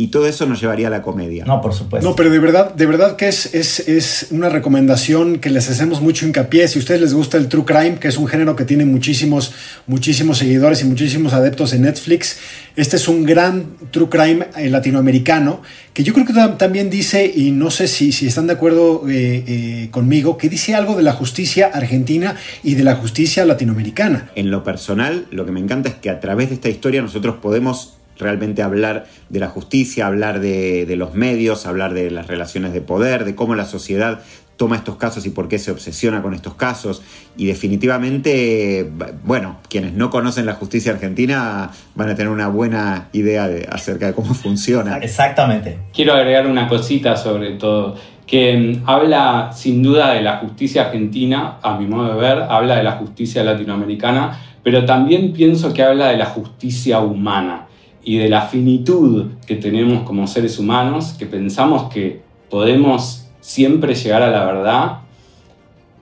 Y 0.02 0.08
todo 0.08 0.26
eso 0.26 0.48
nos 0.48 0.60
llevaría 0.60 0.88
a 0.88 0.90
la 0.90 1.04
comedia. 1.04 1.46
No, 1.46 1.62
por 1.62 1.76
supuesto. 1.76 2.10
No, 2.10 2.16
pero 2.16 2.32
de 2.32 2.40
verdad, 2.40 2.74
de 2.74 2.88
verdad 2.88 3.18
que 3.18 3.28
es, 3.28 3.54
es, 3.54 3.88
es, 3.88 4.30
una 4.32 4.50
recomendación 4.50 5.38
que 5.38 5.52
les 5.52 5.70
hacemos 5.70 6.02
mucho 6.02 6.26
hincapié. 6.26 6.68
Si 6.68 6.80
a 6.80 6.82
ustedes 6.82 7.02
les 7.02 7.14
gusta 7.14 7.38
el 7.38 7.48
True 7.48 7.66
Crime, 7.66 8.00
que 8.00 8.08
es 8.08 8.18
un 8.18 8.26
género 8.26 8.56
que 8.56 8.66
tiene 8.66 8.84
muchísimos, 8.84 9.54
muchísimos 9.86 10.40
seguidores 10.40 10.82
y 10.82 10.86
muchísimos 10.86 11.34
adeptos 11.34 11.74
en 11.74 11.84
Netflix, 11.84 12.40
este 12.76 12.96
es 12.96 13.08
un 13.08 13.26
gran 13.26 13.76
True 13.92 14.10
Crime 14.10 14.48
eh, 14.58 14.72
latinoamericano, 14.72 15.62
que 15.94 16.04
yo 16.04 16.16
creo 16.16 16.26
que 16.26 16.34
también 16.58 16.90
dice, 16.90 17.32
y 17.36 17.52
no 17.52 17.70
sé 17.70 17.88
si, 17.88 18.12
si 18.12 18.26
están 18.26 18.48
de 18.48 18.54
acuerdo 18.54 19.08
eh, 19.08 19.44
eh, 19.46 19.88
conmigo, 19.92 20.36
que 20.36 20.50
dice 20.50 20.74
algo 20.74 20.96
de 20.96 21.04
la 21.04 21.14
justicia 21.14 21.70
argentina 21.72 22.38
y 22.64 22.74
de 22.74 22.84
la 22.84 22.96
justicia 22.96 23.46
latinoamericana. 23.46 24.32
En 24.34 24.50
lo 24.50 24.64
personal, 24.64 25.28
lo 25.30 25.46
que 25.46 25.52
me 25.52 25.60
encanta 25.60 25.90
es 25.90 25.96
que 25.96 26.10
a 26.10 26.20
través 26.20 26.50
de 26.50 26.56
esta 26.56 26.70
historia 26.70 27.04
nosotros 27.04 27.36
podemos 27.40 28.01
realmente 28.18 28.62
hablar 28.62 29.06
de 29.30 29.40
la 29.40 29.48
justicia, 29.48 30.08
hablar 30.08 30.40
de, 30.40 30.86
los 30.96 31.14
medios, 31.14 31.66
hablar 31.66 31.94
de 31.94 32.12
las 32.12 32.28
relaciones 32.28 32.74
de 32.74 32.82
poder, 32.82 33.26
de 33.26 33.36
cómo 33.36 33.56
la 33.56 33.66
sociedad 33.66 34.22
toma 34.58 34.76
estos 34.76 34.98
casos 34.98 35.26
y 35.26 35.32
por 35.32 35.48
qué 35.48 35.58
se 35.58 35.72
obsesiona 35.72 36.22
con 36.22 36.36
estos 36.36 36.54
casos. 36.54 37.02
Y 37.36 37.48
definitivamente, 37.48 38.90
bueno, 39.24 39.58
quienes 39.70 39.94
no 39.94 40.12
conocen 40.12 40.46
la 40.46 40.54
justicia 40.54 40.92
argentina 40.92 41.72
van 41.96 42.10
a 42.10 42.16
tener 42.16 42.32
una 42.32 42.48
buena 42.48 43.10
idea 43.12 43.48
de, 43.48 43.68
acerca 43.72 44.06
de 44.06 44.14
cómo 44.14 44.34
funciona. 44.36 44.98
Exactamente. 44.98 45.80
Quiero 45.92 46.14
agregar 46.14 46.46
una 46.46 46.68
cosita 46.68 47.16
sobre 47.18 47.54
todo, 47.54 47.96
que 48.28 48.56
mm, 48.56 48.88
habla 48.88 49.52
sin 49.52 49.82
duda 49.82 50.14
de 50.14 50.22
la 50.22 50.38
justicia 50.38 50.84
argentina, 50.84 51.58
a 51.64 51.80
mi 51.80 51.88
modo 51.88 52.14
de 52.14 52.22
ver, 52.22 52.44
habla 52.44 52.76
de 52.76 52.84
la 52.84 52.94
justicia 52.94 53.44
latinoamericana, 53.44 54.40
pero 54.64 54.86
también 54.86 55.34
pienso 55.34 55.74
que 55.74 55.82
habla 55.82 56.10
de 56.10 56.18
la 56.18 56.28
justicia 56.28 57.00
humana 57.00 57.68
y 58.04 58.18
de 58.18 58.30
la 58.30 58.42
finitud 58.42 59.28
que 59.46 59.56
tenemos 59.56 60.04
como 60.04 60.28
seres 60.28 60.58
humanos, 60.60 61.16
que 61.18 61.26
pensamos 61.26 61.92
que 61.94 62.22
podemos 62.50 63.28
siempre 63.40 63.96
llegar 63.96 64.22
a 64.22 64.32
la 64.32 64.46
verdad, 64.46 65.01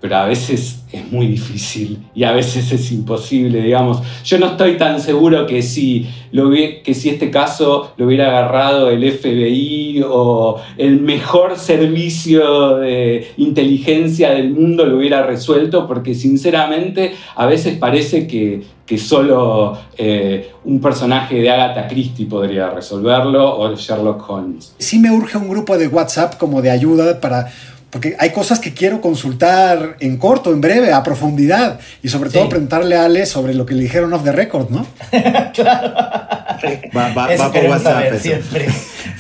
pero 0.02 0.16
a 0.16 0.26
veces 0.26 0.84
es 0.92 1.12
muy 1.12 1.28
difícil 1.28 2.00
y 2.16 2.24
a 2.24 2.32
veces 2.32 2.72
es 2.72 2.92
imposible, 2.92 3.62
digamos. 3.62 4.02
Yo 4.24 4.40
no 4.40 4.48
estoy 4.48 4.78
tan 4.78 5.02
seguro 5.02 5.46
que 5.46 5.62
si, 5.62 6.08
lo, 6.32 6.50
que 6.52 6.94
si 6.94 7.10
este 7.10 7.30
caso 7.30 7.92
lo 7.98 8.06
hubiera 8.06 8.28
agarrado 8.28 8.90
el 8.90 9.12
FBI 9.12 10.04
o 10.08 10.60
el 10.78 11.02
mejor 11.02 11.58
servicio 11.58 12.78
de 12.78 13.28
inteligencia 13.38 14.32
del 14.32 14.52
mundo 14.52 14.86
lo 14.86 14.98
hubiera 14.98 15.24
resuelto, 15.24 15.86
porque 15.86 16.16
sinceramente 16.16 17.14
a 17.36 17.46
veces 17.46 17.78
parece 17.78 18.26
que, 18.26 18.64
que 18.86 18.98
solo 18.98 19.78
eh, 19.98 20.52
un 20.64 20.80
personaje 20.80 21.36
de 21.42 21.50
Agatha 21.50 21.88
Christie 21.88 22.26
podría 22.26 22.70
resolverlo 22.70 23.60
o 23.60 23.76
Sherlock 23.76 24.28
Holmes. 24.30 24.74
Sí 24.80 24.98
me 24.98 25.12
urge 25.12 25.38
un 25.38 25.50
grupo 25.50 25.78
de 25.78 25.88
WhatsApp 25.88 26.38
como 26.38 26.62
de 26.62 26.72
ayuda 26.72 27.20
para 27.20 27.52
porque 27.90 28.16
hay 28.20 28.32
cosas 28.32 28.60
que 28.60 28.74
quiero 28.74 29.02
consultar 29.02 29.98
en 30.00 30.18
corto, 30.18 30.52
en 30.52 30.62
breve, 30.62 30.94
a 30.94 31.02
profundidad. 31.02 31.80
Y 32.04 32.10
sobre 32.10 32.30
todo 32.30 32.48
preguntarle 32.48 32.96
a 32.96 33.06
Ale 33.06 33.26
sobre 33.26 33.54
lo 33.54 33.66
que 33.66 33.74
le 33.74 33.84
dijeron 33.84 34.14
off 34.14 34.24
the 34.24 34.32
record, 34.32 34.70
¿no? 34.70 34.86
claro. 35.54 35.94
Va, 36.96 37.14
va, 37.14 37.36
va 37.36 37.52
por 37.52 37.66
WhatsApp. 37.66 38.16
Siempre. 38.20 38.68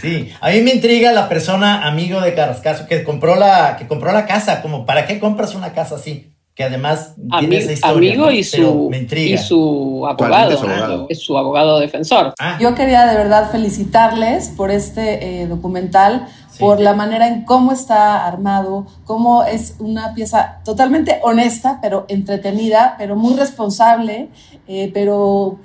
Sí. 0.01 0.31
A 0.39 0.49
mí 0.51 0.61
me 0.61 0.73
intriga 0.73 1.11
la 1.11 1.27
persona 1.27 1.87
amigo 1.87 2.21
de 2.21 2.33
Carrascaso 2.33 2.87
que 2.87 3.03
compró 3.03 3.35
la, 3.35 3.75
que 3.77 3.87
compró 3.87 4.11
la 4.11 4.25
casa. 4.25 4.61
Como, 4.61 4.85
¿para 4.85 5.05
qué 5.07 5.19
compras 5.19 5.55
una 5.55 5.73
casa 5.73 5.95
así? 5.95 6.31
que 6.59 6.65
además 6.65 7.15
tiene 7.39 7.55
esa 7.55 7.71
historia. 7.71 8.11
Amigo 8.11 8.31
y, 8.31 8.43
su, 8.43 8.91
y 8.91 9.37
su 9.37 10.05
abogado, 10.05 11.07
es 11.07 11.21
su 11.21 11.37
abogado 11.37 11.79
defensor. 11.79 12.33
Ah. 12.37 12.57
Yo 12.59 12.75
quería 12.75 13.05
de 13.05 13.15
verdad 13.15 13.49
felicitarles 13.49 14.49
por 14.57 14.69
este 14.69 15.43
eh, 15.43 15.47
documental, 15.47 16.27
por 16.59 16.81
la 16.81 16.93
manera 16.93 17.27
en 17.27 17.45
cómo 17.45 17.71
está 17.71 18.27
armado, 18.27 18.85
cómo 19.05 19.43
es 19.43 19.75
una 19.79 20.13
pieza 20.13 20.59
totalmente 20.65 21.19
honesta, 21.23 21.79
pero 21.81 22.05
entretenida, 22.09 22.95
pero 22.97 23.15
muy 23.15 23.33
responsable, 23.35 24.29
eh, 24.67 24.91
pero 24.93 25.57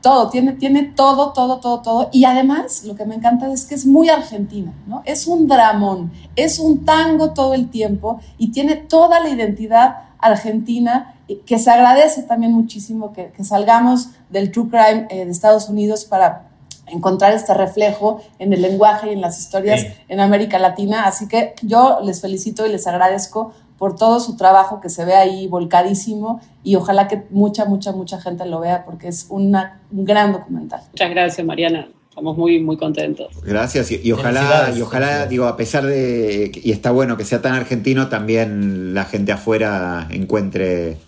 todo, 0.00 0.28
tiene, 0.28 0.52
tiene 0.54 0.82
todo, 0.82 1.32
todo, 1.32 1.60
todo, 1.60 1.80
todo. 1.82 2.08
Y 2.12 2.24
además, 2.24 2.84
lo 2.84 2.96
que 2.96 3.04
me 3.04 3.14
encanta 3.14 3.52
es 3.52 3.64
que 3.64 3.74
es 3.74 3.86
muy 3.86 4.08
argentina, 4.08 4.74
¿no? 4.86 5.02
Es 5.04 5.26
un 5.26 5.46
dramón, 5.46 6.12
es 6.34 6.58
un 6.58 6.84
tango 6.84 7.32
todo 7.32 7.54
el 7.54 7.70
tiempo 7.70 8.20
y 8.36 8.50
tiene 8.50 8.76
toda 8.76 9.20
la 9.20 9.28
identidad 9.28 9.96
argentina 10.18 11.14
que 11.46 11.58
se 11.58 11.70
agradece 11.70 12.24
también 12.24 12.52
muchísimo 12.52 13.12
que, 13.12 13.32
salgamos 13.44 14.10
del 14.30 14.50
true 14.50 14.68
crime 14.68 15.06
eh, 15.10 15.24
de 15.24 15.30
Estados 15.30 15.68
Unidos 15.68 16.04
para 16.04 16.49
encontrar 16.90 17.32
este 17.32 17.54
reflejo 17.54 18.22
en 18.38 18.52
el 18.52 18.62
lenguaje 18.62 19.08
y 19.08 19.12
en 19.12 19.20
las 19.20 19.38
historias 19.38 19.86
en 20.08 20.20
América 20.20 20.58
Latina. 20.58 21.04
Así 21.04 21.28
que 21.28 21.54
yo 21.62 22.00
les 22.02 22.20
felicito 22.20 22.66
y 22.66 22.70
les 22.70 22.86
agradezco 22.86 23.52
por 23.78 23.96
todo 23.96 24.20
su 24.20 24.36
trabajo 24.36 24.80
que 24.80 24.90
se 24.90 25.06
ve 25.06 25.14
ahí 25.14 25.46
volcadísimo 25.46 26.42
y 26.62 26.76
ojalá 26.76 27.08
que 27.08 27.22
mucha, 27.30 27.64
mucha, 27.64 27.92
mucha 27.92 28.20
gente 28.20 28.44
lo 28.44 28.60
vea 28.60 28.84
porque 28.84 29.08
es 29.08 29.26
una, 29.30 29.80
un 29.90 30.04
gran 30.04 30.32
documental. 30.32 30.82
Muchas 30.92 31.10
gracias, 31.10 31.46
Mariana. 31.46 31.88
Estamos 32.10 32.36
muy, 32.36 32.60
muy 32.60 32.76
contentos. 32.76 33.28
Gracias 33.42 33.90
y, 33.90 34.12
ojalá, 34.12 34.70
y 34.76 34.82
ojalá, 34.82 35.26
digo, 35.26 35.46
a 35.46 35.56
pesar 35.56 35.86
de, 35.86 36.52
y 36.62 36.72
está 36.72 36.90
bueno 36.90 37.16
que 37.16 37.24
sea 37.24 37.40
tan 37.40 37.54
argentino, 37.54 38.08
también 38.08 38.92
la 38.92 39.04
gente 39.04 39.32
afuera 39.32 40.08
encuentre 40.10 40.98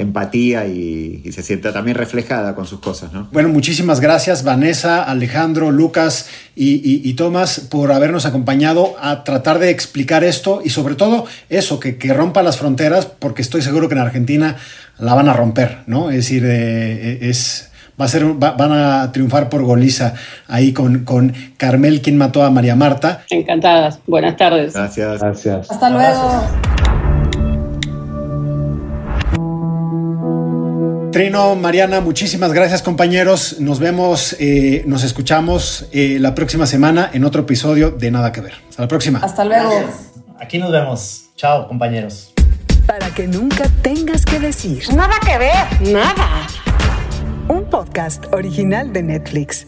empatía 0.00 0.66
y, 0.66 1.22
se 1.30 1.42
sienta 1.42 1.72
también 1.72 1.96
reflejada 1.96 2.54
con 2.54 2.66
sus 2.66 2.80
cosas. 2.80 3.12
¿no? 3.12 3.28
Bueno, 3.32 3.48
muchísimas 3.48 4.00
gracias 4.00 4.42
Vanessa, 4.42 5.02
Alejandro, 5.02 5.70
Lucas 5.70 6.28
y, 6.56 7.12
Tomás 7.14 7.60
por 7.60 7.92
habernos 7.92 8.26
acompañado 8.26 8.94
a 9.00 9.24
tratar 9.24 9.58
de 9.58 9.70
explicar 9.70 10.24
esto 10.24 10.62
y 10.64 10.70
sobre 10.70 10.94
todo 10.94 11.26
eso, 11.48 11.78
que, 11.80 11.96
rompa 12.14 12.42
las 12.42 12.58
fronteras 12.58 13.06
porque 13.06 13.42
estoy 13.42 13.62
seguro 13.62 13.88
que 13.88 13.94
en 13.94 14.00
Argentina 14.00 14.56
la 14.98 15.14
van 15.14 15.28
a 15.28 15.32
romper, 15.32 15.78
¿no? 15.86 16.10
Es 16.10 16.16
decir, 16.16 16.44
eh, 16.46 17.18
es... 17.22 17.66
Va 18.00 18.06
a 18.06 18.08
ser, 18.08 18.24
van 18.24 18.72
a 18.72 19.12
triunfar 19.12 19.50
por 19.50 19.62
goliza 19.62 20.14
ahí 20.48 20.72
con, 20.72 21.04
con 21.04 21.34
Carmel, 21.58 22.00
quien 22.00 22.16
mató 22.16 22.42
a 22.42 22.50
María 22.50 22.74
Marta. 22.74 23.24
Encantadas. 23.28 24.00
Buenas 24.06 24.38
tardes. 24.38 24.72
Gracias. 24.72 25.20
Gracias. 25.20 25.70
Hasta 25.70 25.90
luego. 25.90 26.89
Trino, 31.12 31.56
Mariana, 31.56 32.00
muchísimas 32.00 32.52
gracias 32.52 32.82
compañeros. 32.82 33.56
Nos 33.58 33.80
vemos, 33.80 34.36
eh, 34.38 34.84
nos 34.86 35.02
escuchamos 35.02 35.88
eh, 35.90 36.18
la 36.20 36.36
próxima 36.36 36.66
semana 36.66 37.10
en 37.12 37.24
otro 37.24 37.42
episodio 37.42 37.90
de 37.90 38.12
Nada 38.12 38.30
que 38.30 38.40
Ver. 38.40 38.54
Hasta 38.68 38.82
la 38.82 38.88
próxima. 38.88 39.18
Hasta 39.18 39.44
luego. 39.44 39.72
Aquí 40.38 40.58
nos 40.58 40.70
vemos. 40.70 41.30
Chao 41.34 41.66
compañeros. 41.66 42.32
Para 42.86 43.12
que 43.12 43.26
nunca 43.26 43.68
tengas 43.82 44.24
que 44.24 44.38
decir. 44.38 44.84
Nada 44.94 45.14
que 45.24 45.36
ver. 45.36 45.92
Nada. 45.92 46.46
Un 47.48 47.64
podcast 47.64 48.26
original 48.32 48.92
de 48.92 49.02
Netflix. 49.02 49.66